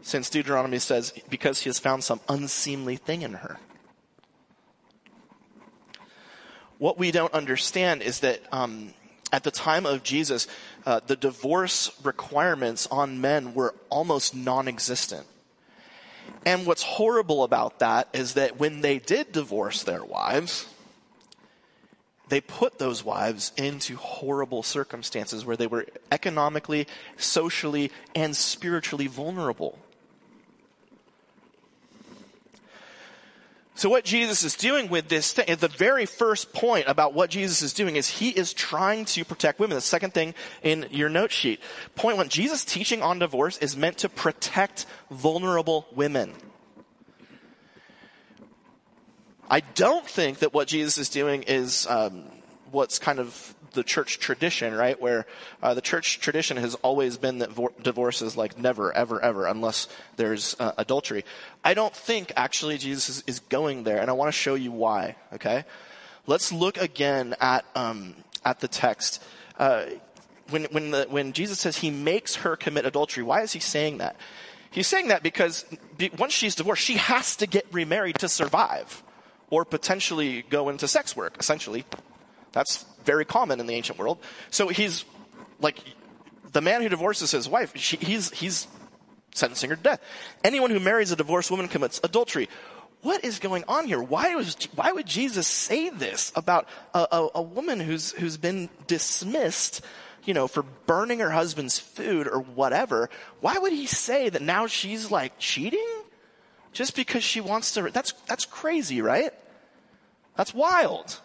Since 0.00 0.30
Deuteronomy 0.30 0.78
says 0.78 1.12
because 1.28 1.60
he 1.60 1.68
has 1.68 1.78
found 1.78 2.02
some 2.02 2.20
unseemly 2.30 2.96
thing 2.96 3.22
in 3.22 3.34
her. 3.34 3.58
What 6.78 6.98
we 6.98 7.12
don't 7.12 7.32
understand 7.32 8.02
is 8.02 8.20
that 8.20 8.40
um, 8.50 8.94
at 9.32 9.44
the 9.44 9.50
time 9.50 9.86
of 9.86 10.02
Jesus, 10.02 10.46
uh, 10.84 11.00
the 11.06 11.16
divorce 11.16 11.90
requirements 12.04 12.86
on 12.90 13.20
men 13.20 13.54
were 13.54 13.74
almost 13.88 14.34
non-existent. 14.34 15.26
And 16.44 16.66
what's 16.66 16.82
horrible 16.82 17.42
about 17.42 17.78
that 17.78 18.08
is 18.12 18.34
that 18.34 18.58
when 18.58 18.82
they 18.82 18.98
did 18.98 19.32
divorce 19.32 19.82
their 19.82 20.04
wives, 20.04 20.68
they 22.28 22.40
put 22.40 22.78
those 22.78 23.04
wives 23.04 23.52
into 23.56 23.96
horrible 23.96 24.62
circumstances 24.62 25.44
where 25.44 25.56
they 25.56 25.66
were 25.66 25.86
economically, 26.10 26.86
socially, 27.16 27.90
and 28.14 28.36
spiritually 28.36 29.06
vulnerable. 29.06 29.78
So 33.74 33.88
what 33.88 34.04
Jesus 34.04 34.44
is 34.44 34.54
doing 34.54 34.90
with 34.90 35.08
this 35.08 35.32
thing, 35.32 35.56
the 35.56 35.68
very 35.68 36.04
first 36.04 36.52
point 36.52 36.86
about 36.88 37.14
what 37.14 37.30
Jesus 37.30 37.62
is 37.62 37.72
doing 37.72 37.96
is 37.96 38.06
he 38.06 38.28
is 38.28 38.52
trying 38.52 39.06
to 39.06 39.24
protect 39.24 39.58
women. 39.58 39.76
The 39.76 39.80
second 39.80 40.12
thing 40.12 40.34
in 40.62 40.86
your 40.90 41.08
note 41.08 41.32
sheet. 41.32 41.58
Point 41.94 42.18
one, 42.18 42.28
Jesus 42.28 42.66
teaching 42.66 43.02
on 43.02 43.18
divorce 43.18 43.56
is 43.58 43.76
meant 43.76 43.98
to 43.98 44.10
protect 44.10 44.84
vulnerable 45.10 45.86
women. 45.94 46.34
I 49.48 49.60
don't 49.60 50.06
think 50.06 50.40
that 50.40 50.52
what 50.52 50.68
Jesus 50.68 50.98
is 50.98 51.08
doing 51.08 51.42
is 51.44 51.86
um, 51.86 52.24
what's 52.70 52.98
kind 52.98 53.18
of 53.18 53.54
the 53.72 53.84
church 53.84 54.18
tradition, 54.18 54.74
right? 54.74 55.00
Where 55.00 55.26
uh, 55.62 55.74
the 55.74 55.80
church 55.80 56.20
tradition 56.20 56.56
has 56.56 56.74
always 56.76 57.16
been 57.16 57.38
that 57.38 57.50
vo- 57.50 57.72
divorce 57.82 58.22
is 58.22 58.36
like 58.36 58.58
never, 58.58 58.92
ever, 58.92 59.22
ever, 59.22 59.46
unless 59.46 59.88
there's 60.16 60.56
uh, 60.58 60.72
adultery. 60.78 61.24
I 61.64 61.74
don't 61.74 61.94
think 61.94 62.32
actually 62.36 62.78
Jesus 62.78 63.22
is, 63.26 63.40
going 63.40 63.84
there, 63.84 64.00
and 64.00 64.08
I 64.08 64.12
want 64.12 64.28
to 64.28 64.32
show 64.32 64.54
you 64.54 64.72
why. 64.72 65.16
Okay, 65.34 65.64
Let's 66.26 66.52
look 66.52 66.76
again 66.76 67.34
at, 67.40 67.64
um, 67.74 68.14
at 68.44 68.60
the 68.60 68.68
text. 68.68 69.22
Uh, 69.58 69.86
when, 70.50 70.64
when, 70.64 70.90
the, 70.92 71.06
when 71.08 71.32
Jesus 71.32 71.58
says 71.58 71.78
he 71.78 71.90
makes 71.90 72.36
her 72.36 72.56
commit 72.56 72.86
adultery, 72.86 73.24
why 73.24 73.42
is 73.42 73.52
he 73.52 73.60
saying 73.60 73.98
that? 73.98 74.16
He's 74.70 74.86
saying 74.86 75.08
that 75.08 75.22
because 75.22 75.64
once 76.18 76.32
she's 76.32 76.54
divorced, 76.54 76.82
she 76.82 76.94
has 76.94 77.36
to 77.36 77.46
get 77.46 77.66
remarried 77.72 78.18
to 78.20 78.28
survive 78.28 79.02
or 79.50 79.64
potentially 79.64 80.42
go 80.48 80.68
into 80.68 80.88
sex 80.88 81.16
work, 81.16 81.36
essentially. 81.38 81.84
That's 82.52 82.84
very 83.04 83.24
common 83.24 83.60
in 83.60 83.66
the 83.66 83.74
ancient 83.74 83.98
world. 83.98 84.18
So 84.50 84.68
he's 84.68 85.04
like, 85.60 85.78
the 86.52 86.60
man 86.60 86.82
who 86.82 86.88
divorces 86.88 87.30
his 87.30 87.48
wife, 87.48 87.72
she, 87.76 87.96
he's, 87.96 88.30
he's 88.30 88.66
sentencing 89.34 89.70
her 89.70 89.76
to 89.76 89.82
death. 89.82 90.00
Anyone 90.44 90.70
who 90.70 90.80
marries 90.80 91.10
a 91.10 91.16
divorced 91.16 91.50
woman 91.50 91.68
commits 91.68 92.00
adultery. 92.04 92.48
What 93.00 93.24
is 93.24 93.38
going 93.40 93.64
on 93.66 93.86
here? 93.86 94.00
Why 94.00 94.34
was, 94.36 94.56
why 94.74 94.92
would 94.92 95.06
Jesus 95.06 95.46
say 95.46 95.88
this 95.90 96.30
about 96.36 96.68
a, 96.94 97.06
a, 97.10 97.28
a 97.36 97.42
woman 97.42 97.80
who's, 97.80 98.12
who's 98.12 98.36
been 98.36 98.68
dismissed 98.86 99.82
you 100.24 100.34
know, 100.34 100.46
for 100.46 100.62
burning 100.86 101.18
her 101.18 101.30
husband's 101.30 101.78
food 101.78 102.28
or 102.28 102.40
whatever, 102.40 103.10
why 103.40 103.58
would 103.58 103.72
he 103.72 103.86
say 103.86 104.28
that 104.28 104.42
now 104.42 104.66
she's 104.66 105.10
like 105.10 105.32
cheating? 105.38 105.86
Just 106.72 106.96
because 106.96 107.24
she 107.24 107.40
wants 107.40 107.74
to, 107.74 107.90
that's, 107.90 108.12
that's 108.26 108.46
crazy, 108.46 109.02
right? 109.02 109.32
That's 110.36 110.54
wild. 110.54 111.18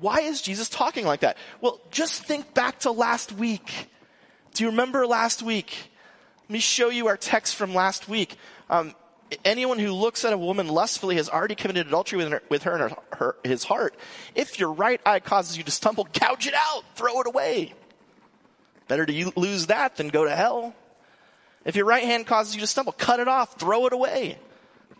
Why 0.00 0.20
is 0.20 0.40
Jesus 0.40 0.68
talking 0.68 1.04
like 1.04 1.20
that? 1.20 1.36
Well, 1.60 1.80
just 1.90 2.24
think 2.24 2.54
back 2.54 2.80
to 2.80 2.90
last 2.90 3.32
week. 3.32 3.88
Do 4.54 4.64
you 4.64 4.70
remember 4.70 5.06
last 5.06 5.42
week? 5.42 5.76
Let 6.44 6.50
me 6.50 6.58
show 6.58 6.88
you 6.88 7.08
our 7.08 7.16
text 7.16 7.54
from 7.54 7.74
last 7.74 8.08
week. 8.08 8.36
Um, 8.68 8.94
anyone 9.44 9.78
who 9.78 9.92
looks 9.92 10.24
at 10.24 10.32
a 10.32 10.38
woman 10.38 10.68
lustfully 10.68 11.16
has 11.16 11.28
already 11.28 11.54
committed 11.54 11.86
adultery 11.86 12.18
with 12.18 12.30
her, 12.30 12.42
with 12.48 12.62
her 12.64 12.74
in 12.74 12.80
her, 12.80 12.96
her, 13.12 13.36
his 13.44 13.64
heart. 13.64 13.94
If 14.34 14.58
your 14.58 14.72
right 14.72 15.00
eye 15.04 15.20
causes 15.20 15.56
you 15.56 15.64
to 15.64 15.70
stumble, 15.70 16.08
gouge 16.12 16.46
it 16.46 16.54
out, 16.54 16.82
throw 16.96 17.20
it 17.20 17.26
away. 17.26 17.74
Better 18.88 19.06
to 19.06 19.32
lose 19.36 19.66
that 19.66 19.96
than 19.96 20.08
go 20.08 20.24
to 20.24 20.34
hell. 20.34 20.74
If 21.64 21.76
your 21.76 21.84
right 21.84 22.02
hand 22.02 22.26
causes 22.26 22.54
you 22.54 22.62
to 22.62 22.66
stumble, 22.66 22.92
cut 22.92 23.20
it 23.20 23.28
off, 23.28 23.58
throw 23.58 23.86
it 23.86 23.92
away. 23.92 24.38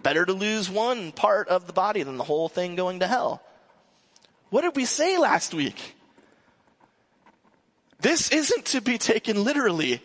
Better 0.02 0.24
to 0.24 0.32
lose 0.32 0.70
one 0.70 1.10
part 1.10 1.48
of 1.48 1.66
the 1.66 1.72
body 1.72 2.02
than 2.02 2.16
the 2.16 2.24
whole 2.24 2.48
thing 2.48 2.76
going 2.76 3.00
to 3.00 3.06
hell. 3.06 3.42
What 4.50 4.62
did 4.62 4.76
we 4.76 4.84
say 4.84 5.16
last 5.16 5.54
week? 5.54 5.96
This 8.00 8.30
isn't 8.30 8.66
to 8.66 8.80
be 8.80 8.98
taken 8.98 9.44
literally, 9.44 10.02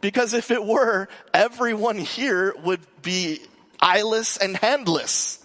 because 0.00 0.34
if 0.34 0.50
it 0.50 0.64
were, 0.64 1.08
everyone 1.32 1.98
here 1.98 2.54
would 2.64 2.80
be 3.02 3.40
eyeless 3.80 4.36
and 4.36 4.56
handless. 4.56 5.44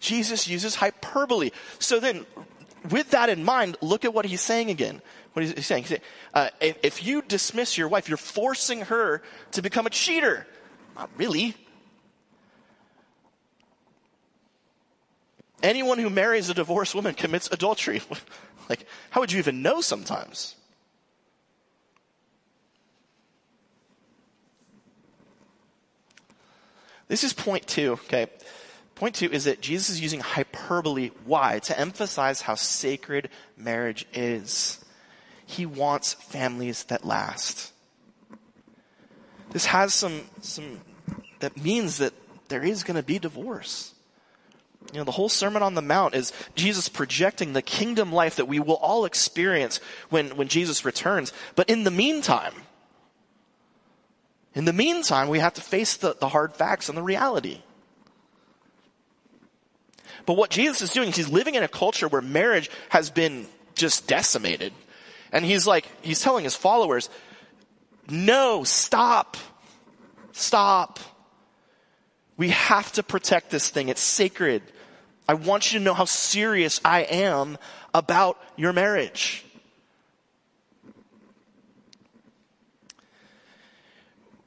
Jesus 0.00 0.48
uses 0.48 0.74
hyperbole. 0.74 1.50
So 1.78 2.00
then, 2.00 2.26
with 2.90 3.10
that 3.10 3.28
in 3.28 3.44
mind, 3.44 3.76
look 3.80 4.04
at 4.04 4.14
what 4.14 4.24
he's 4.24 4.40
saying 4.40 4.70
again. 4.70 5.02
What 5.32 5.44
is 5.44 5.52
he 5.52 5.62
saying? 5.62 5.82
He's 5.82 5.88
saying 5.90 6.02
uh, 6.32 6.48
if, 6.60 6.78
if 6.82 7.04
you 7.04 7.22
dismiss 7.22 7.76
your 7.76 7.88
wife, 7.88 8.08
you're 8.08 8.16
forcing 8.16 8.82
her 8.82 9.22
to 9.52 9.62
become 9.62 9.86
a 9.86 9.90
cheater. 9.90 10.46
Not 10.94 11.10
really. 11.18 11.54
Anyone 15.62 15.98
who 15.98 16.10
marries 16.10 16.50
a 16.50 16.54
divorced 16.54 16.94
woman 16.94 17.14
commits 17.14 17.48
adultery. 17.50 18.02
like, 18.68 18.86
how 19.10 19.20
would 19.20 19.32
you 19.32 19.38
even 19.38 19.62
know 19.62 19.80
sometimes? 19.80 20.56
This 27.08 27.24
is 27.24 27.32
point 27.32 27.66
two, 27.66 27.92
okay? 27.92 28.26
Point 28.96 29.14
two 29.14 29.30
is 29.30 29.44
that 29.44 29.60
Jesus 29.60 29.90
is 29.90 30.00
using 30.00 30.20
hyperbole. 30.20 31.10
Why? 31.24 31.60
To 31.60 31.78
emphasize 31.78 32.40
how 32.40 32.54
sacred 32.54 33.30
marriage 33.56 34.06
is. 34.12 34.84
He 35.46 35.64
wants 35.64 36.14
families 36.14 36.84
that 36.84 37.04
last. 37.04 37.72
This 39.50 39.66
has 39.66 39.94
some, 39.94 40.22
some, 40.40 40.80
that 41.38 41.62
means 41.62 41.98
that 41.98 42.12
there 42.48 42.62
is 42.64 42.82
going 42.82 42.96
to 42.96 43.02
be 43.02 43.18
divorce. 43.18 43.94
You 44.92 44.98
know, 44.98 45.04
the 45.04 45.12
whole 45.12 45.28
Sermon 45.28 45.62
on 45.62 45.74
the 45.74 45.82
Mount 45.82 46.14
is 46.14 46.32
Jesus 46.54 46.88
projecting 46.88 47.52
the 47.52 47.62
kingdom 47.62 48.12
life 48.12 48.36
that 48.36 48.48
we 48.48 48.60
will 48.60 48.76
all 48.76 49.04
experience 49.04 49.80
when, 50.10 50.36
when 50.36 50.48
Jesus 50.48 50.84
returns. 50.84 51.32
But 51.54 51.68
in 51.68 51.84
the 51.84 51.90
meantime, 51.90 52.54
in 54.54 54.64
the 54.64 54.72
meantime, 54.72 55.28
we 55.28 55.38
have 55.40 55.54
to 55.54 55.60
face 55.60 55.96
the, 55.96 56.16
the 56.18 56.28
hard 56.28 56.54
facts 56.54 56.88
and 56.88 56.96
the 56.96 57.02
reality. 57.02 57.60
But 60.24 60.36
what 60.36 60.50
Jesus 60.50 60.82
is 60.82 60.90
doing 60.90 61.12
he's 61.12 61.28
living 61.28 61.54
in 61.54 61.62
a 61.62 61.68
culture 61.68 62.08
where 62.08 62.22
marriage 62.22 62.70
has 62.88 63.10
been 63.10 63.46
just 63.74 64.08
decimated. 64.08 64.72
And 65.32 65.44
he's 65.44 65.66
like, 65.66 65.86
he's 66.02 66.20
telling 66.20 66.44
his 66.44 66.56
followers, 66.56 67.10
no, 68.08 68.64
stop. 68.64 69.36
Stop. 70.32 71.00
We 72.36 72.50
have 72.50 72.92
to 72.92 73.02
protect 73.02 73.50
this 73.50 73.68
thing. 73.68 73.88
It's 73.88 74.00
sacred. 74.00 74.62
I 75.28 75.34
want 75.34 75.72
you 75.72 75.78
to 75.78 75.84
know 75.84 75.94
how 75.94 76.04
serious 76.04 76.80
I 76.84 77.00
am 77.02 77.58
about 77.92 78.40
your 78.56 78.72
marriage. 78.72 79.44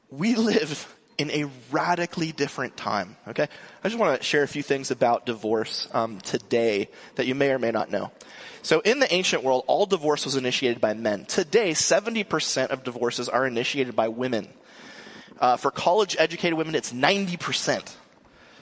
We 0.10 0.36
live 0.36 0.96
in 1.18 1.30
a 1.32 1.50
radically 1.70 2.32
different 2.32 2.78
time, 2.78 3.18
okay? 3.28 3.48
I 3.84 3.88
just 3.88 4.00
want 4.00 4.20
to 4.20 4.26
share 4.26 4.42
a 4.42 4.48
few 4.48 4.64
things 4.64 4.90
about 4.90 5.26
divorce 5.26 5.90
um, 5.94 6.20
today 6.22 6.88
that 7.16 7.28
you 7.28 7.36
may 7.36 7.52
or 7.52 7.60
may 7.60 7.72
not 7.72 7.92
know. 7.92 8.12
So 8.62 8.80
in 8.80 9.00
the 9.00 9.14
ancient 9.14 9.44
world, 9.44 9.66
all 9.68 9.86
divorce 9.86 10.24
was 10.24 10.38
initiated 10.38 10.80
by 10.80 10.94
men. 10.94 11.26
Today, 11.26 11.72
70% 11.72 12.68
of 12.68 12.86
divorces 12.86 13.28
are 13.28 13.46
initiated 13.46 13.96
by 13.96 14.08
women. 14.08 14.48
Uh, 15.40 15.58
for 15.58 15.72
college 15.72 16.16
educated 16.18 16.58
women, 16.58 16.74
it's 16.74 16.94
90%. 16.94 17.96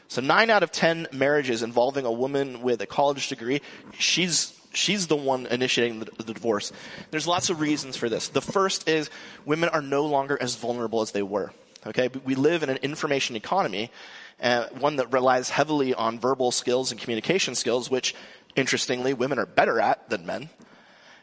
So 0.07 0.21
nine 0.21 0.49
out 0.49 0.63
of 0.63 0.71
10 0.71 1.07
marriages 1.11 1.63
involving 1.63 2.05
a 2.05 2.11
woman 2.11 2.61
with 2.61 2.81
a 2.81 2.85
college 2.85 3.27
degree, 3.27 3.61
she's 3.97 4.53
she's 4.73 5.07
the 5.07 5.15
one 5.15 5.47
initiating 5.47 5.99
the, 5.99 6.05
the, 6.23 6.33
divorce. 6.33 6.71
There's 7.09 7.25
lots 7.25 7.49
of 7.49 7.59
reasons 7.59 7.97
for 7.97 8.09
this. 8.09 8.29
The 8.29 8.41
first 8.41 8.87
is 8.87 9.09
women 9.45 9.69
are 9.69 9.81
no 9.81 10.05
longer 10.05 10.37
as 10.39 10.55
vulnerable 10.55 11.01
as 11.01 11.11
they 11.11 11.23
were. 11.23 11.51
Okay, 11.85 12.09
we 12.25 12.35
live 12.35 12.63
in 12.63 12.69
an 12.69 12.77
information 12.77 13.35
economy, 13.35 13.91
uh, 14.41 14.67
one 14.79 14.97
that 14.97 15.13
relies 15.13 15.49
heavily 15.49 15.93
on 15.93 16.19
verbal 16.19 16.51
skills 16.51 16.91
and 16.91 16.99
communication 16.99 17.55
skills, 17.55 17.89
which 17.89 18.13
interestingly, 18.57 19.13
women 19.13 19.39
are 19.39 19.45
better 19.45 19.79
at 19.79 20.09
than 20.09 20.25
men. 20.25 20.49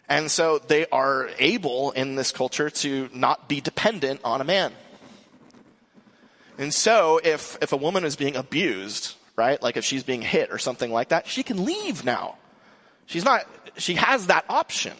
And 0.08 0.30
so 0.30 0.58
they 0.58 0.86
are 0.86 1.30
able 1.38 1.90
in 1.92 2.14
this 2.14 2.32
culture 2.32 2.70
to 2.70 3.08
not 3.12 3.48
be 3.48 3.60
dependent 3.60 4.20
on 4.24 4.40
a 4.40 4.44
man. 4.44 4.72
And 6.58 6.72
so 6.72 7.20
if, 7.22 7.58
if 7.60 7.72
a 7.72 7.76
woman 7.76 8.04
is 8.04 8.16
being 8.16 8.36
abused, 8.36 9.14
right, 9.36 9.60
like 9.62 9.76
if 9.76 9.84
she's 9.84 10.02
being 10.02 10.22
hit 10.22 10.50
or 10.50 10.58
something 10.58 10.92
like 10.92 11.08
that, 11.08 11.26
she 11.26 11.42
can 11.42 11.64
leave 11.64 12.04
now. 12.04 12.36
She's 13.06 13.24
not, 13.24 13.46
she 13.76 13.94
has 13.94 14.28
that 14.28 14.44
option. 14.48 14.94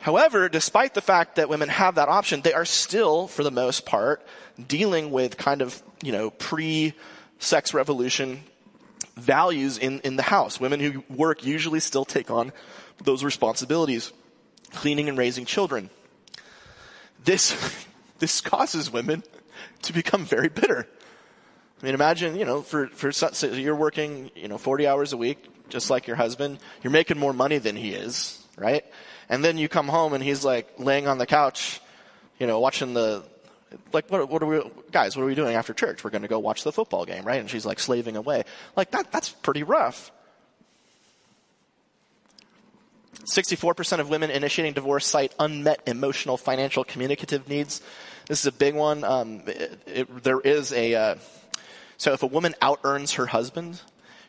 However, 0.00 0.48
despite 0.48 0.94
the 0.94 1.00
fact 1.00 1.36
that 1.36 1.48
women 1.48 1.68
have 1.68 1.94
that 1.94 2.08
option, 2.08 2.40
they 2.40 2.54
are 2.54 2.64
still, 2.64 3.28
for 3.28 3.44
the 3.44 3.52
most 3.52 3.86
part, 3.86 4.26
dealing 4.66 5.12
with 5.12 5.36
kind 5.36 5.62
of, 5.62 5.80
you 6.02 6.10
know, 6.10 6.30
pre-sex 6.30 7.72
revolution 7.72 8.42
values 9.16 9.78
in, 9.78 10.00
in 10.00 10.16
the 10.16 10.22
house. 10.22 10.58
Women 10.58 10.80
who 10.80 11.04
work 11.08 11.44
usually 11.44 11.78
still 11.78 12.04
take 12.04 12.32
on 12.32 12.52
those 13.04 13.22
responsibilities, 13.22 14.12
cleaning 14.72 15.08
and 15.08 15.16
raising 15.16 15.44
children. 15.44 15.88
This, 17.24 17.54
this 18.22 18.40
causes 18.40 18.88
women 18.88 19.24
to 19.82 19.92
become 19.92 20.24
very 20.24 20.48
bitter. 20.48 20.86
I 21.80 21.84
mean, 21.84 21.92
imagine, 21.92 22.36
you 22.36 22.44
know, 22.44 22.62
for, 22.62 22.86
for, 22.86 23.10
so 23.10 23.48
you're 23.48 23.74
working, 23.74 24.30
you 24.36 24.46
know, 24.46 24.58
40 24.58 24.86
hours 24.86 25.12
a 25.12 25.16
week, 25.16 25.44
just 25.68 25.90
like 25.90 26.06
your 26.06 26.14
husband. 26.14 26.60
You're 26.84 26.92
making 26.92 27.18
more 27.18 27.32
money 27.32 27.58
than 27.58 27.74
he 27.74 27.94
is, 27.94 28.40
right? 28.56 28.84
And 29.28 29.44
then 29.44 29.58
you 29.58 29.68
come 29.68 29.88
home 29.88 30.12
and 30.12 30.22
he's 30.22 30.44
like 30.44 30.78
laying 30.78 31.08
on 31.08 31.18
the 31.18 31.26
couch, 31.26 31.80
you 32.38 32.46
know, 32.46 32.60
watching 32.60 32.94
the, 32.94 33.24
like, 33.92 34.08
what, 34.08 34.28
what 34.28 34.40
are 34.40 34.46
we, 34.46 34.62
guys, 34.92 35.16
what 35.16 35.24
are 35.24 35.26
we 35.26 35.34
doing 35.34 35.56
after 35.56 35.74
church? 35.74 36.04
We're 36.04 36.10
going 36.10 36.22
to 36.22 36.28
go 36.28 36.38
watch 36.38 36.62
the 36.62 36.70
football 36.70 37.04
game, 37.04 37.24
right? 37.24 37.40
And 37.40 37.50
she's 37.50 37.66
like 37.66 37.80
slaving 37.80 38.16
away. 38.16 38.44
Like 38.76 38.92
that, 38.92 39.10
that's 39.10 39.30
pretty 39.30 39.64
rough. 39.64 40.12
64% 43.24 43.98
of 43.98 44.08
women 44.08 44.30
initiating 44.30 44.74
divorce 44.74 45.06
cite 45.06 45.34
unmet 45.40 45.80
emotional, 45.86 46.36
financial, 46.36 46.84
communicative 46.84 47.48
needs. 47.48 47.82
This 48.28 48.40
is 48.40 48.46
a 48.46 48.52
big 48.52 48.74
one. 48.74 49.04
Um, 49.04 49.42
it, 49.46 49.82
it, 49.86 50.22
there 50.22 50.40
is 50.40 50.72
a, 50.72 50.94
uh, 50.94 51.14
so 51.96 52.12
if 52.12 52.22
a 52.22 52.26
woman 52.26 52.54
out 52.60 52.80
earns 52.84 53.12
her 53.14 53.26
husband, 53.26 53.80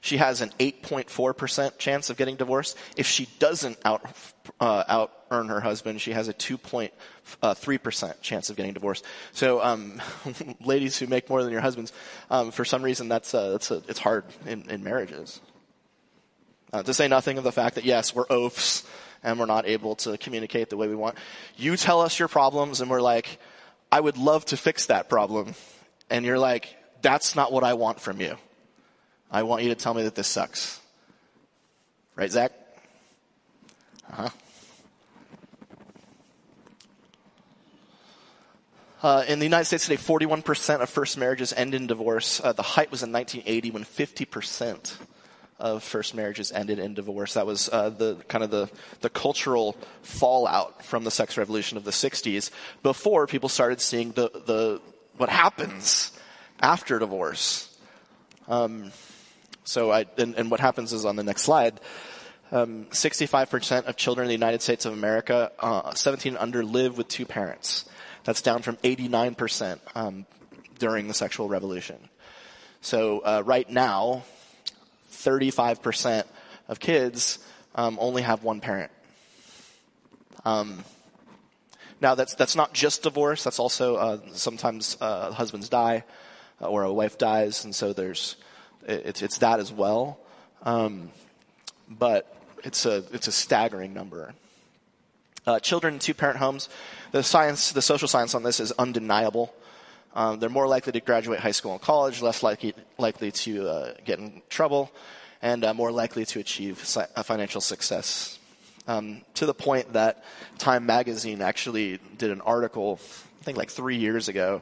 she 0.02 0.18
has 0.18 0.42
an 0.42 0.52
8.4% 0.60 1.78
chance 1.78 2.10
of 2.10 2.18
getting 2.18 2.36
divorced. 2.36 2.78
If 2.98 3.08
she 3.08 3.30
doesn't 3.40 3.78
out, 3.86 4.06
uh, 4.60 4.84
out 4.88 5.14
earn 5.32 5.48
her 5.48 5.62
husband, 5.62 6.02
she 6.02 6.12
has 6.12 6.28
a 6.28 6.34
2.3% 6.34 6.92
uh, 7.42 8.14
chance 8.22 8.50
of 8.50 8.58
getting 8.58 8.74
divorced. 8.74 9.06
So, 9.32 9.64
um, 9.64 10.02
ladies 10.66 10.98
who 10.98 11.08
make 11.08 11.30
more 11.30 11.42
than 11.42 11.54
your 11.54 11.62
husbands, 11.62 11.94
um, 12.30 12.52
for 12.52 12.66
some 12.66 12.84
reason 12.84 13.08
that's, 13.08 13.34
uh, 13.34 13.52
that's 13.52 13.72
a, 13.72 13.82
it's 13.88 14.00
hard 14.00 14.26
in, 14.46 14.70
in 14.70 14.84
marriages. 14.84 15.40
Uh, 16.74 16.84
to 16.84 16.94
say 16.94 17.08
nothing 17.08 17.38
of 17.38 17.46
the 17.46 17.52
fact 17.52 17.76
that 17.76 17.86
yes, 17.86 18.14
we're 18.14 18.26
oafs 18.30 18.84
and 19.24 19.40
we're 19.40 19.46
not 19.46 19.66
able 19.66 19.96
to 19.96 20.18
communicate 20.18 20.70
the 20.70 20.76
way 20.76 20.90
we 20.90 20.96
want. 20.96 21.18
You 21.56 21.78
tell 21.78 22.02
us 22.02 22.20
your 22.20 22.28
problems 22.28 22.82
and 22.82 22.90
we're 22.90 23.00
like, 23.00 23.40
I 23.94 24.00
would 24.00 24.18
love 24.18 24.44
to 24.46 24.58
fix 24.58 24.88
that 24.88 25.08
problem. 25.08 25.54
And 26.10 26.26
you're 26.26 26.40
like, 26.40 26.76
that's 27.04 27.36
not 27.36 27.52
what 27.52 27.64
I 27.64 27.76
want 27.76 28.00
from 28.00 28.22
you. 28.22 28.38
I 29.30 29.44
want 29.44 29.62
you 29.62 29.70
to 29.70 29.76
tell 29.76 29.94
me 29.94 30.02
that 30.02 30.16
this 30.16 30.28
sucks. 30.28 30.82
Right, 32.16 32.32
Zach? 32.32 32.54
Uh-huh. 34.12 34.30
Uh, 39.04 39.26
in 39.28 39.38
the 39.38 39.46
United 39.46 39.66
States 39.66 39.86
today, 39.86 39.98
41% 39.98 40.82
of 40.82 40.90
first 40.90 41.16
marriages 41.20 41.54
end 41.54 41.76
in 41.76 41.86
divorce. 41.86 42.42
Uh, 42.44 42.52
the 42.52 42.64
height 42.64 42.90
was 42.90 43.04
in 43.04 43.12
1980 43.12 43.70
when 43.70 43.84
50% 43.84 44.98
of 45.60 45.84
first 45.84 46.16
marriages 46.16 46.52
ended 46.52 46.80
in 46.80 46.94
divorce. 46.94 47.36
That 47.36 47.46
was 47.46 47.70
uh, 47.72 47.90
the 47.90 48.16
kind 48.28 48.44
of 48.44 48.52
the, 48.52 48.70
the 49.02 49.10
cultural 49.10 49.78
fallout 50.02 50.84
from 50.84 51.04
the 51.04 51.12
sex 51.12 51.38
revolution 51.38 51.78
of 51.78 51.84
the 51.84 51.92
60s 51.92 52.50
before 52.82 53.28
people 53.28 53.50
started 53.50 53.80
seeing 53.82 54.12
the, 54.12 54.30
the 54.46 54.82
what 55.18 55.30
happens 55.30 56.12
after 56.60 57.00
divorce. 57.00 57.70
Um, 58.48 58.92
so 59.64 59.92
I, 59.92 60.06
and, 60.18 60.36
and, 60.36 60.52
what 60.52 60.60
happens 60.60 60.92
is 60.92 61.06
on 61.06 61.16
the 61.16 61.24
next 61.24 61.44
slide, 61.44 61.80
um, 62.52 62.86
65% 62.86 63.86
of 63.86 63.96
children 63.96 64.26
in 64.26 64.28
the 64.28 64.34
United 64.34 64.62
States 64.62 64.86
of 64.86 64.94
America, 64.94 65.52
uh, 65.60 65.94
17 65.94 66.36
under, 66.38 66.64
live 66.64 66.98
with 66.98 67.08
two 67.08 67.26
parents. 67.26 67.86
That's 68.26 68.42
down 68.42 68.62
from 68.62 68.78
89% 68.78 69.80
um, 69.96 70.26
during 70.80 71.08
the 71.08 71.14
sexual 71.14 71.48
revolution. 71.48 71.98
So 72.82 73.20
uh, 73.20 73.44
right 73.46 73.70
now, 73.70 74.24
35% 75.14 76.24
of 76.68 76.80
kids 76.80 77.40
um, 77.76 77.98
only 78.00 78.22
have 78.22 78.44
one 78.44 78.60
parent. 78.60 78.92
Um, 80.46 80.84
now 82.02 82.16
that's 82.16 82.36
that's 82.36 82.56
not 82.56 82.74
just 82.74 83.04
divorce. 83.04 83.44
That's 83.44 83.60
also 83.60 83.96
uh, 83.96 84.18
sometimes 84.34 84.98
uh, 85.00 85.32
husbands 85.32 85.70
die 85.70 86.04
or 86.60 86.84
a 86.84 86.92
wife 86.92 87.18
dies, 87.18 87.64
and 87.64 87.74
so 87.74 87.94
there's 87.94 88.36
it's, 88.86 89.22
it's 89.22 89.38
that 89.40 89.60
as 89.60 89.72
well. 89.72 90.20
Um, 90.64 91.12
but 91.90 92.36
it's 92.64 92.86
a, 92.86 93.04
it's 93.12 93.28
a 93.28 93.32
staggering 93.32 93.94
number. 93.94 94.34
Uh, 95.46 95.60
children 95.60 95.96
in 95.96 96.00
two 96.00 96.14
parent 96.14 96.38
homes, 96.38 96.70
the 97.12 97.22
science, 97.22 97.72
the 97.74 97.82
social 97.82 98.08
science 98.08 98.34
on 98.34 98.44
this 98.44 98.60
is 98.60 98.72
undeniable. 98.74 99.54
Um, 100.16 100.40
they're 100.40 100.50
more 100.50 100.68
likely 100.68 100.92
to 100.94 101.00
graduate 101.00 101.40
high 101.40 101.52
school 101.52 101.74
and 101.74 101.82
college, 101.82 102.22
less 102.22 102.44
likely, 102.44 102.76
likely 102.98 103.32
to 103.32 103.68
uh, 103.68 103.94
get 104.06 104.20
in 104.20 104.42
trouble, 104.50 104.92
and 105.42 105.64
uh, 105.66 105.74
more 105.74 105.92
likely 105.92 106.26
to 106.26 106.40
achieve 106.40 106.78
financial 106.78 107.62
success. 107.62 108.38
Um, 108.88 109.22
to 109.36 109.46
the 109.46 109.54
point 109.54 109.94
that 109.94 110.24
Time 110.58 110.86
Magazine 110.86 111.42
actually 111.42 112.00
did 112.18 112.32
an 112.32 112.42
article, 112.42 113.00
I 113.42 113.44
think 113.44 113.58
like 113.58 113.72
three 113.72 113.98
years 113.98 114.28
ago, 114.28 114.62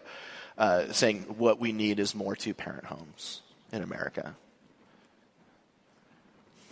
uh, 0.57 0.93
saying 0.93 1.23
what 1.37 1.59
we 1.59 1.71
need 1.71 1.99
is 1.99 2.13
more 2.15 2.35
two 2.35 2.53
parent 2.53 2.85
homes 2.85 3.41
in 3.71 3.81
America. 3.81 4.35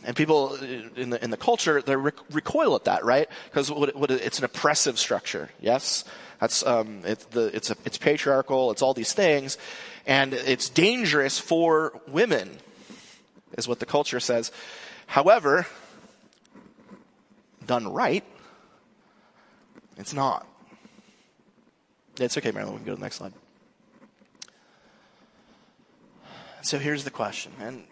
And 0.06 0.16
people 0.16 0.56
in 0.56 1.10
the, 1.10 1.22
in 1.22 1.30
the 1.30 1.38
culture, 1.38 1.82
they 1.82 1.96
recoil 1.96 2.76
at 2.76 2.86
that, 2.86 3.04
right? 3.04 3.28
Because 3.46 3.70
it's 3.70 4.40
an 4.40 4.46
oppressive 4.46 4.98
structure, 4.98 5.50
yes? 5.60 6.06
That's, 6.40 6.66
um, 6.66 7.02
it's, 7.04 7.26
the, 7.26 7.56
it's, 7.56 7.70
a, 7.70 7.76
it's 7.86 7.98
patriarchal, 7.98 8.72
it's 8.72 8.82
all 8.82 8.94
these 8.94 9.14
things, 9.14 9.58
and 10.06 10.34
it's 10.34 10.70
dangerous 10.70 11.38
for 11.38 12.00
women, 12.08 12.58
is 13.58 13.68
what 13.68 13.80
the 13.80 13.86
culture 13.86 14.20
says. 14.20 14.52
However, 15.06 15.68
done 17.66 17.92
right, 17.92 18.24
it's 19.98 20.14
not. 20.14 20.48
It's 22.20 22.38
okay, 22.38 22.52
Marilyn, 22.52 22.74
we 22.74 22.78
can 22.80 22.86
go 22.86 22.92
to 22.94 22.98
the 22.98 23.04
next 23.04 23.18
slide. 23.18 23.34
So 26.62 26.78
here's 26.78 27.04
the 27.04 27.12
question, 27.12 27.52
and 27.60 27.84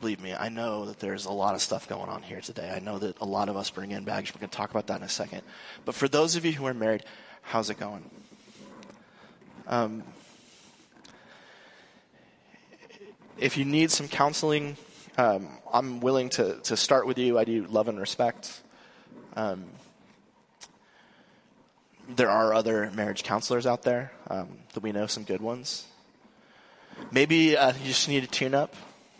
believe 0.00 0.20
me, 0.20 0.34
I 0.34 0.48
know 0.48 0.86
that 0.86 1.00
there's 1.00 1.24
a 1.24 1.32
lot 1.32 1.54
of 1.54 1.60
stuff 1.60 1.88
going 1.88 2.08
on 2.08 2.22
here 2.22 2.40
today. 2.40 2.72
I 2.74 2.78
know 2.78 2.98
that 2.98 3.18
a 3.20 3.24
lot 3.24 3.48
of 3.48 3.56
us 3.56 3.70
bring 3.70 3.90
in 3.90 4.04
baggage. 4.04 4.32
We're 4.34 4.40
going 4.40 4.50
to 4.50 4.56
talk 4.56 4.70
about 4.70 4.86
that 4.88 4.98
in 4.98 5.02
a 5.02 5.08
second. 5.08 5.42
But 5.84 5.94
for 5.94 6.06
those 6.06 6.36
of 6.36 6.44
you 6.44 6.52
who 6.52 6.66
are 6.66 6.74
married, 6.74 7.04
how's 7.42 7.70
it 7.70 7.78
going? 7.78 8.08
Um, 9.66 10.02
if 13.38 13.56
you 13.56 13.64
need 13.64 13.90
some 13.90 14.08
counseling, 14.08 14.76
um, 15.16 15.48
I'm 15.72 16.00
willing 16.00 16.28
to, 16.30 16.56
to 16.60 16.76
start 16.76 17.06
with 17.06 17.18
you. 17.18 17.38
I 17.38 17.44
do 17.44 17.66
love 17.66 17.88
and 17.88 18.00
respect. 18.00 18.60
Um, 19.36 19.66
there 22.08 22.30
are 22.30 22.54
other 22.54 22.90
marriage 22.94 23.22
counselors 23.22 23.66
out 23.66 23.82
there 23.82 24.12
um, 24.28 24.48
that 24.72 24.82
we 24.82 24.92
know, 24.92 25.06
some 25.06 25.24
good 25.24 25.40
ones. 25.40 25.86
Maybe 27.12 27.56
uh, 27.56 27.72
you 27.74 27.86
just 27.86 28.08
need 28.08 28.24
a 28.24 28.26
tune 28.26 28.54
up. 28.54 28.74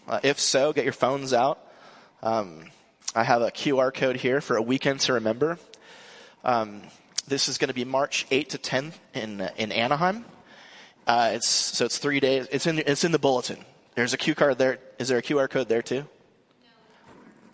Uh, 0.07 0.20
if 0.22 0.40
so, 0.40 0.72
get 0.72 0.85
your 0.85 0.92
phones 0.92 1.33
out. 1.33 1.59
Um, 2.22 2.70
I 3.14 3.24
have 3.24 3.42
a 3.42 3.50
QR 3.50 3.92
code 3.92 4.16
here 4.16 4.40
for 4.40 4.57
a 4.57 4.62
weekend 4.62 5.00
to 5.00 5.14
remember. 5.14 5.59
This 7.28 7.46
is 7.48 7.58
going 7.58 7.68
to 7.68 7.74
be 7.74 7.84
March 7.84 8.26
8 8.30 8.48
to 8.50 8.58
10 8.58 8.92
in 9.12 9.50
in 9.58 9.70
Anaheim. 9.70 10.24
Uh, 11.06 11.32
it's 11.34 11.46
so 11.46 11.84
it's 11.84 11.98
three 11.98 12.20
days. 12.20 12.48
It's 12.50 12.66
in 12.66 12.78
it's 12.78 13.04
in 13.04 13.12
the 13.12 13.18
bulletin. 13.18 13.58
There's 13.94 14.14
a 14.14 14.18
QR 14.18 14.56
there. 14.56 14.78
Is 14.98 15.08
there 15.08 15.18
a 15.18 15.22
QR 15.22 15.50
code 15.50 15.68
there 15.68 15.82
too? 15.82 16.06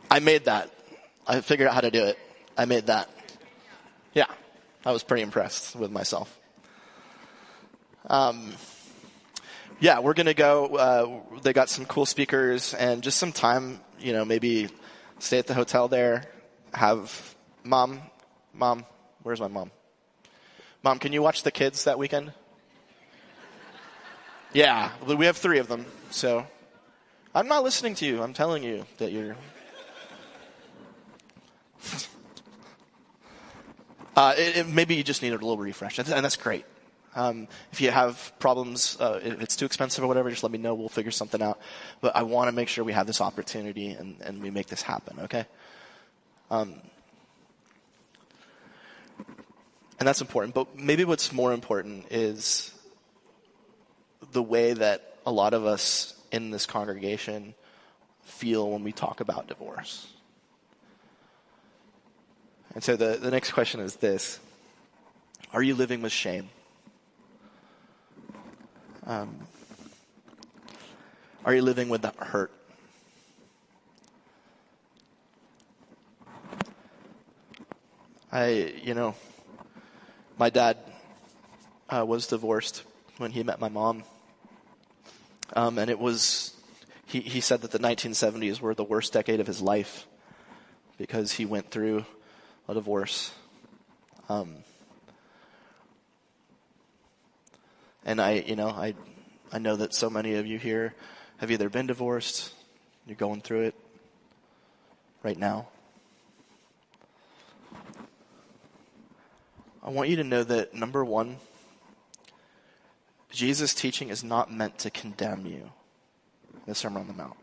I 0.08 0.20
made 0.20 0.44
that. 0.44 0.70
I 1.26 1.40
figured 1.40 1.68
out 1.68 1.74
how 1.74 1.80
to 1.80 1.90
do 1.90 2.04
it. 2.04 2.18
I 2.56 2.66
made 2.66 2.86
that. 2.86 3.10
Yeah, 4.12 4.26
I 4.84 4.92
was 4.92 5.02
pretty 5.02 5.24
impressed 5.24 5.74
with 5.74 5.90
myself. 5.90 6.38
Um, 8.06 8.52
yeah, 9.80 9.98
we're 9.98 10.14
to 10.14 10.34
go. 10.34 10.66
Uh, 10.76 11.40
they 11.42 11.52
got 11.52 11.68
some 11.68 11.84
cool 11.84 12.06
speakers 12.06 12.74
and 12.74 13.02
just 13.02 13.18
some 13.18 13.32
time, 13.32 13.80
you 13.98 14.12
know, 14.12 14.24
maybe 14.24 14.68
stay 15.18 15.38
at 15.38 15.48
the 15.48 15.54
hotel 15.54 15.88
there, 15.88 16.26
have 16.72 17.34
mom, 17.64 18.02
mom, 18.52 18.86
where's 19.24 19.40
my 19.40 19.48
mom? 19.48 19.72
Mom, 20.84 21.00
can 21.00 21.12
you 21.12 21.20
watch 21.22 21.42
the 21.42 21.50
kids 21.50 21.82
that 21.84 21.98
weekend? 21.98 22.32
Yeah, 24.52 24.92
we 25.04 25.26
have 25.26 25.36
three 25.36 25.58
of 25.58 25.66
them, 25.66 25.84
so 26.10 26.46
I'm 27.34 27.48
not 27.48 27.64
listening 27.64 27.96
to 27.96 28.06
you. 28.06 28.22
I'm 28.22 28.34
telling 28.34 28.62
you 28.62 28.86
that 28.98 29.10
you're. 29.10 29.34
uh, 34.16 34.34
it, 34.38 34.58
it, 34.58 34.68
maybe 34.68 34.94
you 34.94 35.02
just 35.02 35.22
need 35.22 35.30
a 35.30 35.32
little 35.32 35.56
refresh, 35.58 35.98
and 35.98 36.06
that's 36.06 36.36
great. 36.36 36.64
Um, 37.16 37.48
if 37.72 37.80
you 37.80 37.90
have 37.90 38.32
problems, 38.38 38.96
uh, 39.00 39.20
if 39.22 39.40
it's 39.40 39.56
too 39.56 39.66
expensive 39.66 40.04
or 40.04 40.06
whatever, 40.06 40.30
just 40.30 40.42
let 40.42 40.52
me 40.52 40.58
know. 40.58 40.74
We'll 40.74 40.88
figure 40.88 41.10
something 41.10 41.40
out. 41.42 41.58
But 42.00 42.14
I 42.14 42.22
want 42.24 42.48
to 42.48 42.52
make 42.52 42.68
sure 42.68 42.84
we 42.84 42.92
have 42.92 43.06
this 43.06 43.20
opportunity 43.20 43.90
and, 43.90 44.20
and 44.20 44.42
we 44.42 44.50
make 44.50 44.66
this 44.66 44.82
happen, 44.82 45.20
okay? 45.20 45.46
Um, 46.50 46.74
and 49.98 50.08
that's 50.08 50.20
important. 50.20 50.54
But 50.54 50.78
maybe 50.78 51.04
what's 51.04 51.32
more 51.32 51.52
important 51.52 52.06
is 52.10 52.72
the 54.32 54.42
way 54.42 54.72
that 54.72 55.16
a 55.26 55.32
lot 55.32 55.54
of 55.54 55.64
us 55.64 56.14
in 56.32 56.50
this 56.50 56.66
congregation 56.66 57.54
feel 58.22 58.70
when 58.70 58.82
we 58.82 58.92
talk 58.92 59.20
about 59.20 59.46
divorce. 59.46 60.06
And 62.74 62.82
so 62.82 62.96
the, 62.96 63.18
the 63.20 63.30
next 63.30 63.52
question 63.52 63.80
is 63.80 63.96
this 63.96 64.40
Are 65.52 65.62
you 65.62 65.74
living 65.74 66.02
with 66.02 66.12
shame? 66.12 66.48
Um, 69.06 69.36
are 71.44 71.54
you 71.54 71.62
living 71.62 71.90
with 71.90 72.02
that 72.02 72.16
hurt? 72.16 72.50
I, 78.32 78.74
you 78.82 78.94
know, 78.94 79.14
my 80.38 80.50
dad 80.50 80.76
uh, 81.88 82.04
was 82.06 82.26
divorced 82.26 82.82
when 83.18 83.30
he 83.30 83.42
met 83.42 83.60
my 83.60 83.68
mom. 83.68 84.04
Um, 85.54 85.78
and 85.78 85.90
it 85.90 85.98
was, 85.98 86.54
he, 87.06 87.20
he 87.20 87.40
said 87.40 87.60
that 87.62 87.70
the 87.70 87.78
1970s 87.78 88.60
were 88.60 88.74
the 88.74 88.84
worst 88.84 89.12
decade 89.12 89.40
of 89.40 89.46
his 89.46 89.60
life 89.60 90.06
because 90.98 91.32
he 91.32 91.44
went 91.44 91.70
through 91.70 92.04
a 92.68 92.74
divorce. 92.74 93.32
Um, 94.28 94.64
And 98.04 98.20
I, 98.20 98.44
you 98.46 98.56
know, 98.56 98.68
I, 98.68 98.94
I 99.50 99.58
know 99.58 99.76
that 99.76 99.94
so 99.94 100.10
many 100.10 100.34
of 100.34 100.46
you 100.46 100.58
here 100.58 100.94
have 101.38 101.50
either 101.50 101.68
been 101.70 101.86
divorced, 101.86 102.52
You're 103.06 103.16
going 103.16 103.40
through 103.40 103.62
it 103.62 103.74
right 105.22 105.38
now. 105.38 105.68
I 109.84 109.90
want 109.90 110.08
you 110.08 110.16
to 110.16 110.24
know 110.24 110.42
that 110.42 110.72
number 110.72 111.04
one, 111.04 111.36
Jesus' 113.30 113.74
teaching 113.74 114.08
is 114.08 114.24
not 114.24 114.50
meant 114.50 114.78
to 114.78 114.90
condemn 114.90 115.44
you 115.44 115.70
the 116.66 116.74
Sermon 116.74 117.02
on 117.02 117.08
the 117.08 117.12
Mount. 117.12 117.36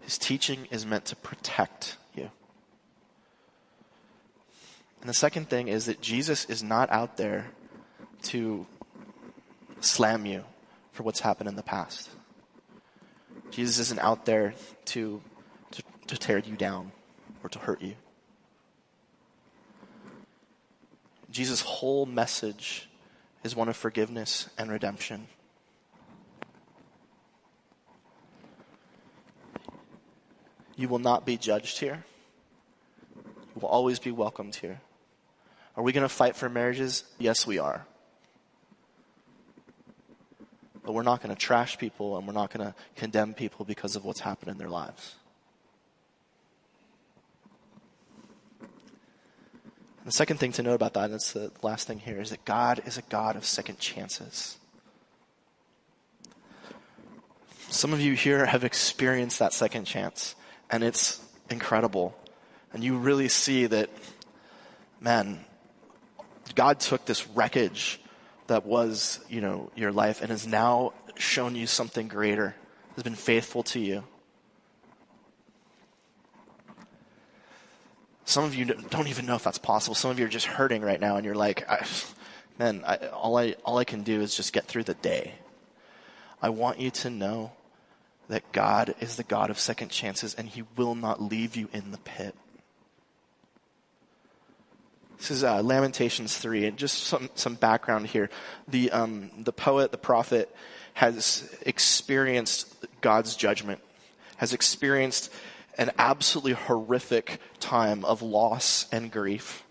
His 0.00 0.16
teaching 0.16 0.66
is 0.70 0.86
meant 0.86 1.04
to 1.06 1.16
protect 1.16 1.98
you. 2.14 2.30
And 5.00 5.10
the 5.10 5.14
second 5.14 5.50
thing 5.50 5.68
is 5.68 5.84
that 5.86 6.00
Jesus 6.00 6.46
is 6.46 6.62
not 6.62 6.88
out 6.90 7.18
there 7.18 7.48
to 8.22 8.66
slam 9.80 10.24
you 10.24 10.44
for 10.92 11.02
what's 11.02 11.20
happened 11.20 11.48
in 11.50 11.56
the 11.56 11.62
past. 11.62 12.08
Jesus 13.50 13.78
isn't 13.78 14.00
out 14.00 14.24
there 14.24 14.54
to, 14.86 15.20
to, 15.72 15.82
to 16.06 16.16
tear 16.16 16.38
you 16.38 16.56
down 16.56 16.92
or 17.44 17.50
to 17.50 17.58
hurt 17.58 17.82
you. 17.82 17.94
Jesus' 21.36 21.60
whole 21.60 22.06
message 22.06 22.88
is 23.44 23.54
one 23.54 23.68
of 23.68 23.76
forgiveness 23.76 24.48
and 24.56 24.70
redemption. 24.70 25.26
You 30.76 30.88
will 30.88 30.98
not 30.98 31.26
be 31.26 31.36
judged 31.36 31.78
here. 31.78 32.06
You 33.14 33.60
will 33.60 33.68
always 33.68 33.98
be 33.98 34.10
welcomed 34.10 34.54
here. 34.54 34.80
Are 35.76 35.82
we 35.82 35.92
going 35.92 36.08
to 36.08 36.08
fight 36.08 36.36
for 36.36 36.48
marriages? 36.48 37.04
Yes, 37.18 37.46
we 37.46 37.58
are. 37.58 37.86
But 40.86 40.94
we're 40.94 41.02
not 41.02 41.22
going 41.22 41.34
to 41.34 41.38
trash 41.38 41.76
people 41.76 42.16
and 42.16 42.26
we're 42.26 42.32
not 42.32 42.50
going 42.50 42.66
to 42.66 42.74
condemn 42.94 43.34
people 43.34 43.66
because 43.66 43.94
of 43.94 44.06
what's 44.06 44.20
happened 44.20 44.52
in 44.52 44.56
their 44.56 44.70
lives. 44.70 45.16
The 50.06 50.12
second 50.12 50.38
thing 50.38 50.52
to 50.52 50.62
note 50.62 50.74
about 50.74 50.94
that, 50.94 51.06
and 51.06 51.14
that's 51.14 51.32
the 51.32 51.50
last 51.62 51.88
thing 51.88 51.98
here, 51.98 52.20
is 52.20 52.30
that 52.30 52.44
God 52.44 52.80
is 52.86 52.96
a 52.96 53.02
God 53.02 53.34
of 53.34 53.44
second 53.44 53.78
chances. 53.80 54.56
Some 57.68 57.92
of 57.92 58.00
you 58.00 58.12
here 58.14 58.46
have 58.46 58.62
experienced 58.62 59.40
that 59.40 59.52
second 59.52 59.84
chance, 59.84 60.36
and 60.70 60.84
it's 60.84 61.20
incredible. 61.50 62.16
And 62.72 62.84
you 62.84 62.96
really 62.96 63.28
see 63.28 63.66
that, 63.66 63.90
man, 65.00 65.44
God 66.54 66.78
took 66.78 67.04
this 67.04 67.26
wreckage 67.28 68.00
that 68.46 68.64
was, 68.64 69.18
you 69.28 69.40
know, 69.40 69.72
your 69.74 69.90
life 69.90 70.22
and 70.22 70.30
has 70.30 70.46
now 70.46 70.92
shown 71.16 71.56
you 71.56 71.66
something 71.66 72.06
greater, 72.06 72.54
has 72.94 73.02
been 73.02 73.16
faithful 73.16 73.64
to 73.64 73.80
you. 73.80 74.04
Some 78.26 78.44
of 78.44 78.56
you 78.56 78.64
don't 78.64 79.06
even 79.06 79.24
know 79.24 79.36
if 79.36 79.44
that's 79.44 79.56
possible. 79.56 79.94
Some 79.94 80.10
of 80.10 80.18
you 80.18 80.26
are 80.26 80.28
just 80.28 80.46
hurting 80.46 80.82
right 80.82 81.00
now 81.00 81.14
and 81.14 81.24
you're 81.24 81.36
like, 81.36 81.68
I, 81.70 81.86
man, 82.58 82.82
I, 82.84 82.96
all, 83.08 83.38
I, 83.38 83.54
all 83.64 83.78
I 83.78 83.84
can 83.84 84.02
do 84.02 84.20
is 84.20 84.34
just 84.34 84.52
get 84.52 84.64
through 84.64 84.82
the 84.82 84.94
day. 84.94 85.36
I 86.42 86.48
want 86.48 86.80
you 86.80 86.90
to 86.90 87.08
know 87.08 87.52
that 88.28 88.50
God 88.50 88.96
is 88.98 89.14
the 89.14 89.22
God 89.22 89.48
of 89.48 89.60
second 89.60 89.90
chances 89.90 90.34
and 90.34 90.48
he 90.48 90.64
will 90.76 90.96
not 90.96 91.22
leave 91.22 91.54
you 91.54 91.68
in 91.72 91.92
the 91.92 91.98
pit. 91.98 92.34
This 95.18 95.30
is 95.30 95.44
uh, 95.44 95.62
Lamentations 95.62 96.36
3, 96.36 96.66
and 96.66 96.76
just 96.76 97.04
some, 97.04 97.30
some 97.36 97.54
background 97.54 98.08
here. 98.08 98.28
The, 98.68 98.90
um, 98.90 99.30
the 99.38 99.52
poet, 99.52 99.90
the 99.90 99.98
prophet, 99.98 100.54
has 100.94 101.48
experienced 101.62 102.74
God's 103.00 103.34
judgment, 103.34 103.80
has 104.36 104.52
experienced 104.52 105.32
an 105.76 105.90
absolutely 105.98 106.52
horrific 106.52 107.38
time 107.60 108.04
of 108.04 108.22
loss 108.22 108.86
and 108.90 109.10
grief. 109.10 109.62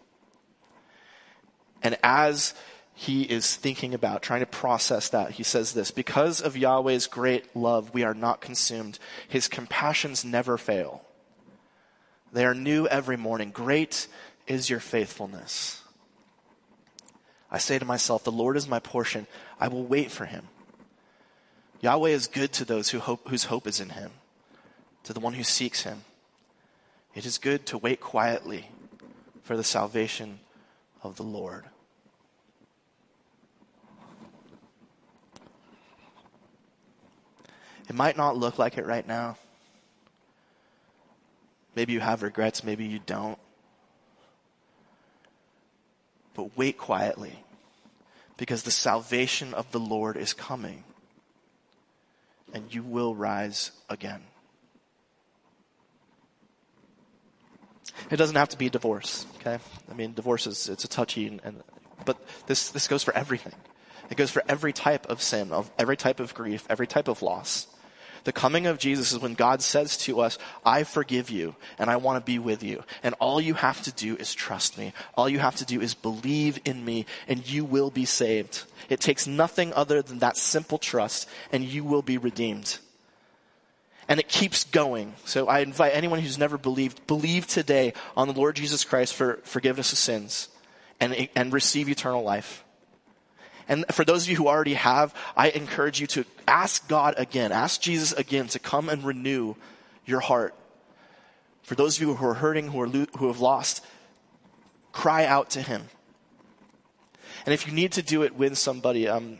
And 1.82 1.98
as 2.04 2.54
he 2.94 3.24
is 3.24 3.56
thinking 3.56 3.94
about, 3.94 4.22
trying 4.22 4.40
to 4.40 4.46
process 4.46 5.10
that, 5.10 5.32
he 5.32 5.44
says 5.44 5.74
this 5.74 5.92
Because 5.92 6.42
of 6.42 6.58
Yahweh's 6.58 7.08
great 7.08 7.56
love, 7.56 7.94
we 7.94 8.04
are 8.04 8.14
not 8.14 8.42
consumed. 8.42 9.00
His 9.28 9.48
compassions 9.48 10.24
never 10.24 10.58
fail. 10.58 11.04
They 12.32 12.46
are 12.46 12.54
new 12.54 12.88
every 12.88 13.18
morning. 13.18 13.52
Great 13.52 14.08
is 14.48 14.70
your 14.70 14.80
faithfulness. 14.80 15.82
I 17.52 17.58
say 17.58 17.80
to 17.80 17.86
myself, 17.86 18.24
The 18.24 18.32
Lord 18.32 18.58
is 18.58 18.68
my 18.68 18.80
portion. 18.80 19.28
I 19.60 19.68
will 19.68 19.86
wait 19.86 20.12
for 20.12 20.26
him. 20.26 20.48
Yahweh 21.82 22.10
is 22.10 22.28
good 22.28 22.52
to 22.54 22.66
those 22.66 22.90
who 22.90 23.00
hope, 23.00 23.28
whose 23.28 23.46
hope 23.46 23.68
is 23.68 23.80
in 23.80 23.90
him 23.90 24.12
to 25.06 25.14
the 25.14 25.20
one 25.20 25.34
who 25.34 25.44
seeks 25.44 25.84
him. 25.84 26.04
It 27.14 27.26
is 27.26 27.38
good 27.38 27.66
to 27.68 27.78
wait 27.78 28.02
quietly 28.02 28.70
for 29.44 29.56
the 29.56 29.64
salvation 29.64 30.40
of 31.02 31.16
the 31.16 31.24
Lord. 31.24 31.64
It 37.88 37.96
might 37.96 38.18
not 38.18 38.36
look 38.36 38.58
like 38.58 38.78
it 38.78 38.86
right 38.86 39.08
now. 39.08 39.38
Maybe 41.76 41.94
you 41.94 42.00
have 42.00 42.24
regrets, 42.24 42.64
maybe 42.64 42.86
you 42.86 43.00
don't. 43.06 43.38
But 46.34 46.58
wait 46.58 46.78
quietly 46.78 47.44
because 48.38 48.64
the 48.64 48.72
salvation 48.72 49.54
of 49.54 49.72
the 49.72 49.80
Lord 49.80 50.18
is 50.18 50.34
coming 50.34 50.84
and 52.54 52.74
you 52.74 52.82
will 52.82 53.14
rise 53.14 53.72
again. 53.88 54.22
It 58.12 58.18
doesn't 58.18 58.36
have 58.36 58.50
to 58.50 58.58
be 58.58 58.68
a 58.68 58.70
divorce, 58.70 59.26
okay? 59.40 59.58
I 59.90 59.94
mean, 59.94 60.14
divorce 60.14 60.48
is, 60.48 60.70
it's 60.70 60.84
a 60.84 60.88
touchy, 60.88 61.28
and, 61.28 61.42
and, 61.44 61.64
but 62.06 62.18
this, 62.48 62.70
this 62.72 62.88
goes 62.88 63.04
for 63.04 63.16
everything. 63.16 63.54
It 64.10 64.18
goes 64.18 64.32
for 64.32 64.44
every 64.48 64.74
type 64.74 65.08
of 65.10 65.22
sin, 65.22 65.52
of 65.52 65.72
every 65.80 65.98
type 65.98 66.20
of 66.20 66.34
grief, 66.34 66.66
every 66.70 66.88
type 66.88 67.08
of 67.08 67.22
loss. 67.22 67.68
The 68.26 68.34
coming 68.34 68.66
of 68.66 68.80
Jesus 68.80 69.12
is 69.12 69.20
when 69.20 69.36
God 69.36 69.62
says 69.62 69.98
to 69.98 70.20
us, 70.20 70.40
I 70.66 70.84
forgive 70.84 71.30
you 71.30 71.56
and 71.78 71.92
I 71.92 71.98
want 71.98 72.18
to 72.18 72.26
be 72.26 72.40
with 72.40 72.64
you. 72.64 72.84
And 73.04 73.14
all 73.20 73.40
you 73.40 73.54
have 73.54 73.84
to 73.84 73.92
do 73.92 74.16
is 74.16 74.34
trust 74.34 74.80
me. 74.80 74.94
All 75.14 75.30
you 75.30 75.38
have 75.38 75.58
to 75.58 75.66
do 75.66 75.80
is 75.80 75.94
believe 75.94 76.60
in 76.66 76.84
me 76.84 77.06
and 77.28 77.48
you 77.48 77.64
will 77.64 77.92
be 77.92 78.06
saved. 78.06 78.64
It 78.90 79.00
takes 79.00 79.28
nothing 79.28 79.74
other 79.74 80.02
than 80.02 80.20
that 80.20 80.38
simple 80.38 80.80
trust 80.80 81.30
and 81.52 81.64
you 81.64 81.84
will 81.84 82.02
be 82.02 82.18
redeemed 82.18 82.80
and 84.08 84.20
it 84.20 84.28
keeps 84.28 84.64
going. 84.66 85.14
So 85.26 85.48
I 85.48 85.60
invite 85.60 85.94
anyone 85.94 86.20
who's 86.20 86.38
never 86.38 86.58
believed, 86.58 87.08
believe 87.08 87.48
today 87.48 87.94
on 88.16 88.28
the 88.28 88.34
Lord 88.34 88.56
Jesus 88.56 88.84
Christ 88.84 89.14
for 89.14 89.40
forgiveness 89.44 89.92
of 89.92 89.98
sins 89.98 90.50
and, 91.00 91.30
and 91.36 91.52
receive 91.52 91.90
eternal 91.90 92.24
life. 92.24 92.64
And 93.68 93.86
for 93.92 94.06
those 94.06 94.24
of 94.24 94.30
you 94.30 94.36
who 94.36 94.48
already 94.48 94.76
have, 94.76 95.14
I 95.36 95.50
encourage 95.50 96.00
you 96.00 96.08
to 96.08 96.26
ask 96.48 96.88
God 96.88 97.16
again, 97.18 97.52
ask 97.52 97.82
Jesus 97.82 98.14
again 98.14 98.48
to 98.50 98.60
come 98.60 98.90
and 98.90 99.04
renew 99.04 99.56
your 100.06 100.20
heart. 100.20 100.54
For 101.64 101.74
those 101.74 101.98
of 101.98 102.02
you 102.04 102.14
who 102.14 102.28
are 102.28 102.36
hurting, 102.36 102.68
who, 102.68 102.82
are, 102.82 102.88
who 102.88 103.28
have 103.28 103.40
lost, 103.40 103.84
cry 104.92 105.26
out 105.26 105.52
to 105.52 105.62
Him. 105.64 105.90
And 107.46 107.54
if 107.54 107.66
you 107.66 107.74
need 107.74 107.94
to 107.94 108.04
do 108.04 108.22
it 108.22 108.36
with 108.36 108.56
somebody, 108.58 109.08
um, 109.08 109.40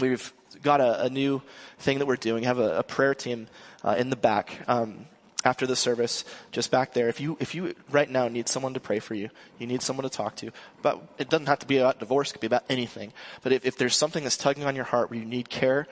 we've 0.00 0.32
got 0.62 0.80
a, 0.80 1.04
a, 1.04 1.10
new 1.10 1.42
thing 1.78 1.98
that 1.98 2.06
we're 2.06 2.16
doing. 2.16 2.42
We 2.42 2.46
have 2.46 2.58
a, 2.58 2.78
a 2.78 2.82
prayer 2.82 3.14
team 3.14 3.48
uh, 3.84 3.96
in 3.98 4.10
the 4.10 4.16
back 4.16 4.60
um, 4.68 5.06
after 5.44 5.66
the 5.66 5.76
service, 5.76 6.24
just 6.52 6.70
back 6.70 6.92
there. 6.92 7.08
If 7.08 7.20
you 7.20 7.36
if 7.40 7.54
you 7.54 7.74
right 7.90 8.08
now 8.08 8.28
need 8.28 8.48
someone 8.48 8.74
to 8.74 8.80
pray 8.80 8.98
for 8.98 9.14
you, 9.14 9.30
you 9.58 9.66
need 9.66 9.82
someone 9.82 10.04
to 10.04 10.10
talk 10.10 10.36
to. 10.36 10.50
But 10.82 11.02
it 11.18 11.28
doesn't 11.28 11.46
have 11.46 11.58
to 11.60 11.66
be 11.66 11.78
about 11.78 11.98
divorce; 11.98 12.30
it 12.30 12.34
could 12.34 12.40
be 12.40 12.46
about 12.46 12.64
anything. 12.68 13.12
But 13.42 13.52
if, 13.52 13.64
if 13.64 13.76
there's 13.76 13.96
something 13.96 14.22
that's 14.22 14.36
tugging 14.36 14.64
on 14.64 14.76
your 14.76 14.84
heart 14.84 15.10
where 15.10 15.18
you 15.18 15.24
need 15.24 15.48
care, 15.48 15.86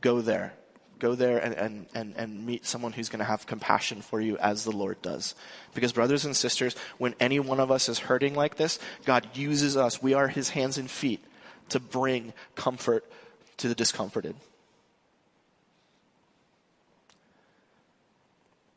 go 0.00 0.20
there. 0.20 0.54
Go 1.00 1.14
there 1.16 1.38
and, 1.38 1.54
and, 1.54 1.86
and, 1.92 2.14
and 2.16 2.46
meet 2.46 2.64
someone 2.64 2.92
who's 2.92 3.08
going 3.08 3.18
to 3.18 3.24
have 3.26 3.46
compassion 3.46 4.00
for 4.00 4.20
you 4.20 4.38
as 4.38 4.64
the 4.64 4.70
Lord 4.70 5.02
does. 5.02 5.34
Because, 5.74 5.92
brothers 5.92 6.24
and 6.24 6.36
sisters, 6.36 6.76
when 6.98 7.14
any 7.18 7.40
one 7.40 7.60
of 7.60 7.70
us 7.70 7.88
is 7.88 7.98
hurting 7.98 8.34
like 8.34 8.54
this, 8.54 8.78
God 9.04 9.26
uses 9.34 9.76
us. 9.76 10.00
We 10.00 10.14
are 10.14 10.28
His 10.28 10.50
hands 10.50 10.78
and 10.78 10.88
feet 10.88 11.22
to 11.70 11.80
bring 11.80 12.32
comfort 12.54 13.04
to 13.58 13.68
the 13.68 13.74
discomforted. 13.74 14.36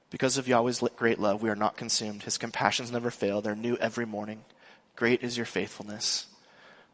Because 0.09 0.37
of 0.37 0.47
Yahweh's 0.47 0.81
great 0.95 1.19
love, 1.19 1.41
we 1.41 1.49
are 1.49 1.55
not 1.55 1.77
consumed. 1.77 2.23
His 2.23 2.37
compassions 2.37 2.91
never 2.91 3.11
fail. 3.11 3.41
They're 3.41 3.55
new 3.55 3.75
every 3.77 4.05
morning. 4.05 4.45
Great 4.95 5.21
is 5.21 5.35
your 5.35 5.45
faithfulness. 5.45 6.27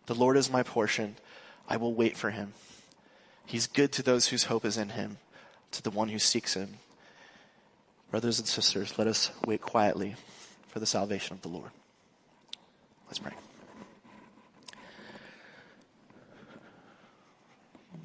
The 0.07 0.15
Lord 0.15 0.35
is 0.35 0.51
my 0.51 0.63
portion. 0.63 1.15
I 1.69 1.77
will 1.77 1.93
wait 1.93 2.17
for 2.17 2.31
him. 2.31 2.53
He's 3.45 3.67
good 3.67 3.91
to 3.93 4.03
those 4.03 4.27
whose 4.27 4.45
hope 4.45 4.65
is 4.65 4.77
in 4.77 4.89
him, 4.89 5.17
to 5.71 5.83
the 5.83 5.91
one 5.91 6.09
who 6.09 6.19
seeks 6.19 6.55
him. 6.55 6.75
Brothers 8.09 8.39
and 8.39 8.47
sisters, 8.47 8.97
let 8.97 9.07
us 9.07 9.31
wait 9.45 9.61
quietly 9.61 10.15
for 10.67 10.79
the 10.79 10.85
salvation 10.85 11.33
of 11.33 11.41
the 11.41 11.49
Lord. 11.49 11.71
Let's 13.07 13.19
pray. 13.19 13.33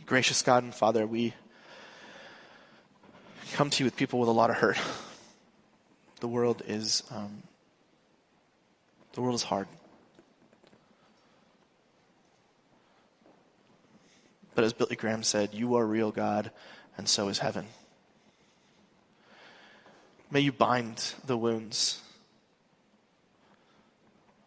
Gracious 0.06 0.42
God 0.42 0.64
and 0.64 0.74
Father, 0.74 1.06
we 1.06 1.34
come 3.52 3.70
to 3.70 3.82
you 3.82 3.86
with 3.86 3.96
people 3.96 4.20
with 4.20 4.28
a 4.28 4.32
lot 4.32 4.50
of 4.50 4.56
hurt. 4.56 4.78
The 6.20 6.26
world 6.26 6.62
is, 6.66 7.04
um, 7.12 7.44
the 9.12 9.20
world 9.20 9.36
is 9.36 9.44
hard. 9.44 9.68
But 14.56 14.64
as 14.64 14.72
Billy 14.72 14.96
Graham 14.96 15.22
said, 15.22 15.54
you 15.54 15.76
are 15.76 15.86
real 15.86 16.10
God, 16.10 16.50
and 16.96 17.08
so 17.08 17.28
is 17.28 17.38
heaven. 17.38 17.66
May 20.32 20.40
you 20.40 20.50
bind 20.50 21.14
the 21.24 21.38
wounds 21.38 22.02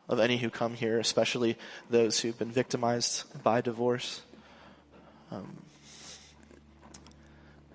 of 0.10 0.20
any 0.20 0.36
who 0.36 0.50
come 0.50 0.74
here, 0.74 1.00
especially 1.00 1.58
those 1.90 2.20
who've 2.20 2.38
been 2.38 2.52
victimized 2.52 3.42
by 3.44 3.62
divorce, 3.62 4.22
um, 5.32 5.56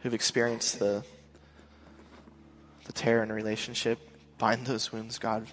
who've 0.03 0.13
experienced 0.13 0.79
the, 0.79 1.03
the 2.87 2.93
tear 2.93 3.23
in 3.23 3.31
a 3.31 3.35
relationship. 3.35 3.99
Bind 4.39 4.67
those 4.67 4.93
wounds, 4.93 5.19
God. 5.19 5.47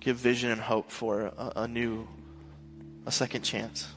Give 0.00 0.16
vision 0.16 0.50
and 0.50 0.60
hope 0.60 0.90
for 0.90 1.32
a, 1.36 1.52
a 1.56 1.68
new, 1.68 2.06
a 3.06 3.12
second 3.12 3.42
chance. 3.42 3.88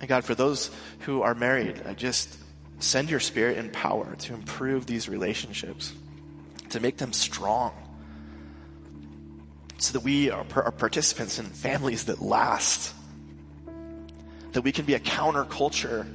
And 0.00 0.08
God, 0.08 0.24
for 0.24 0.34
those 0.34 0.70
who 1.00 1.22
are 1.22 1.34
married, 1.34 1.82
I 1.86 1.94
just 1.94 2.36
send 2.80 3.10
your 3.10 3.20
spirit 3.20 3.56
and 3.58 3.72
power 3.72 4.16
to 4.16 4.34
improve 4.34 4.86
these 4.86 5.08
relationships, 5.08 5.92
to 6.70 6.80
make 6.80 6.96
them 6.96 7.12
strong, 7.12 7.72
so 9.78 9.92
that 9.92 10.00
we 10.00 10.30
are, 10.30 10.44
are 10.56 10.72
participants 10.72 11.38
in 11.38 11.46
families 11.46 12.04
that 12.06 12.20
last, 12.20 12.94
that 14.52 14.62
we 14.62 14.72
can 14.72 14.84
be 14.84 14.94
a 14.94 15.00
counterculture, 15.00 16.06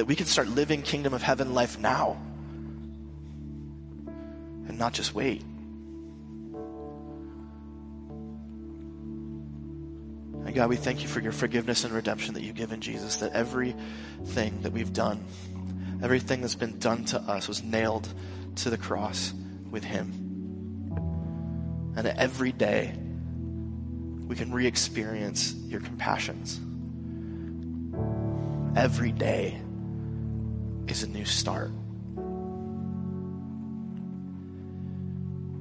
that 0.00 0.06
we 0.06 0.16
can 0.16 0.24
start 0.24 0.48
living 0.48 0.80
kingdom 0.80 1.12
of 1.12 1.20
heaven 1.20 1.52
life 1.52 1.78
now 1.78 2.16
and 4.66 4.78
not 4.78 4.94
just 4.94 5.14
wait. 5.14 5.42
And 10.46 10.54
God, 10.54 10.70
we 10.70 10.76
thank 10.76 11.02
you 11.02 11.08
for 11.08 11.20
your 11.20 11.32
forgiveness 11.32 11.84
and 11.84 11.92
redemption 11.92 12.32
that 12.32 12.42
you've 12.42 12.56
given 12.56 12.80
Jesus, 12.80 13.16
that 13.16 13.34
everything 13.34 14.62
that 14.62 14.72
we've 14.72 14.90
done, 14.90 15.22
everything 16.02 16.40
that's 16.40 16.54
been 16.54 16.78
done 16.78 17.04
to 17.04 17.20
us 17.20 17.46
was 17.46 17.62
nailed 17.62 18.08
to 18.56 18.70
the 18.70 18.78
cross 18.78 19.34
with 19.70 19.84
him. 19.84 20.14
And 21.94 22.06
every 22.06 22.52
day 22.52 22.94
we 24.26 24.34
can 24.34 24.50
re 24.50 24.66
experience 24.66 25.52
your 25.52 25.82
compassions. 25.82 26.58
Every 28.74 29.12
day 29.12 29.60
is 30.88 31.02
a 31.02 31.06
new 31.06 31.24
start. 31.24 31.70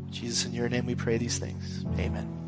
Jesus, 0.10 0.46
in 0.46 0.54
your 0.54 0.70
name 0.70 0.86
we 0.86 0.96
pray 0.96 1.18
these 1.18 1.38
things. 1.38 1.86
Amen. 1.98 2.39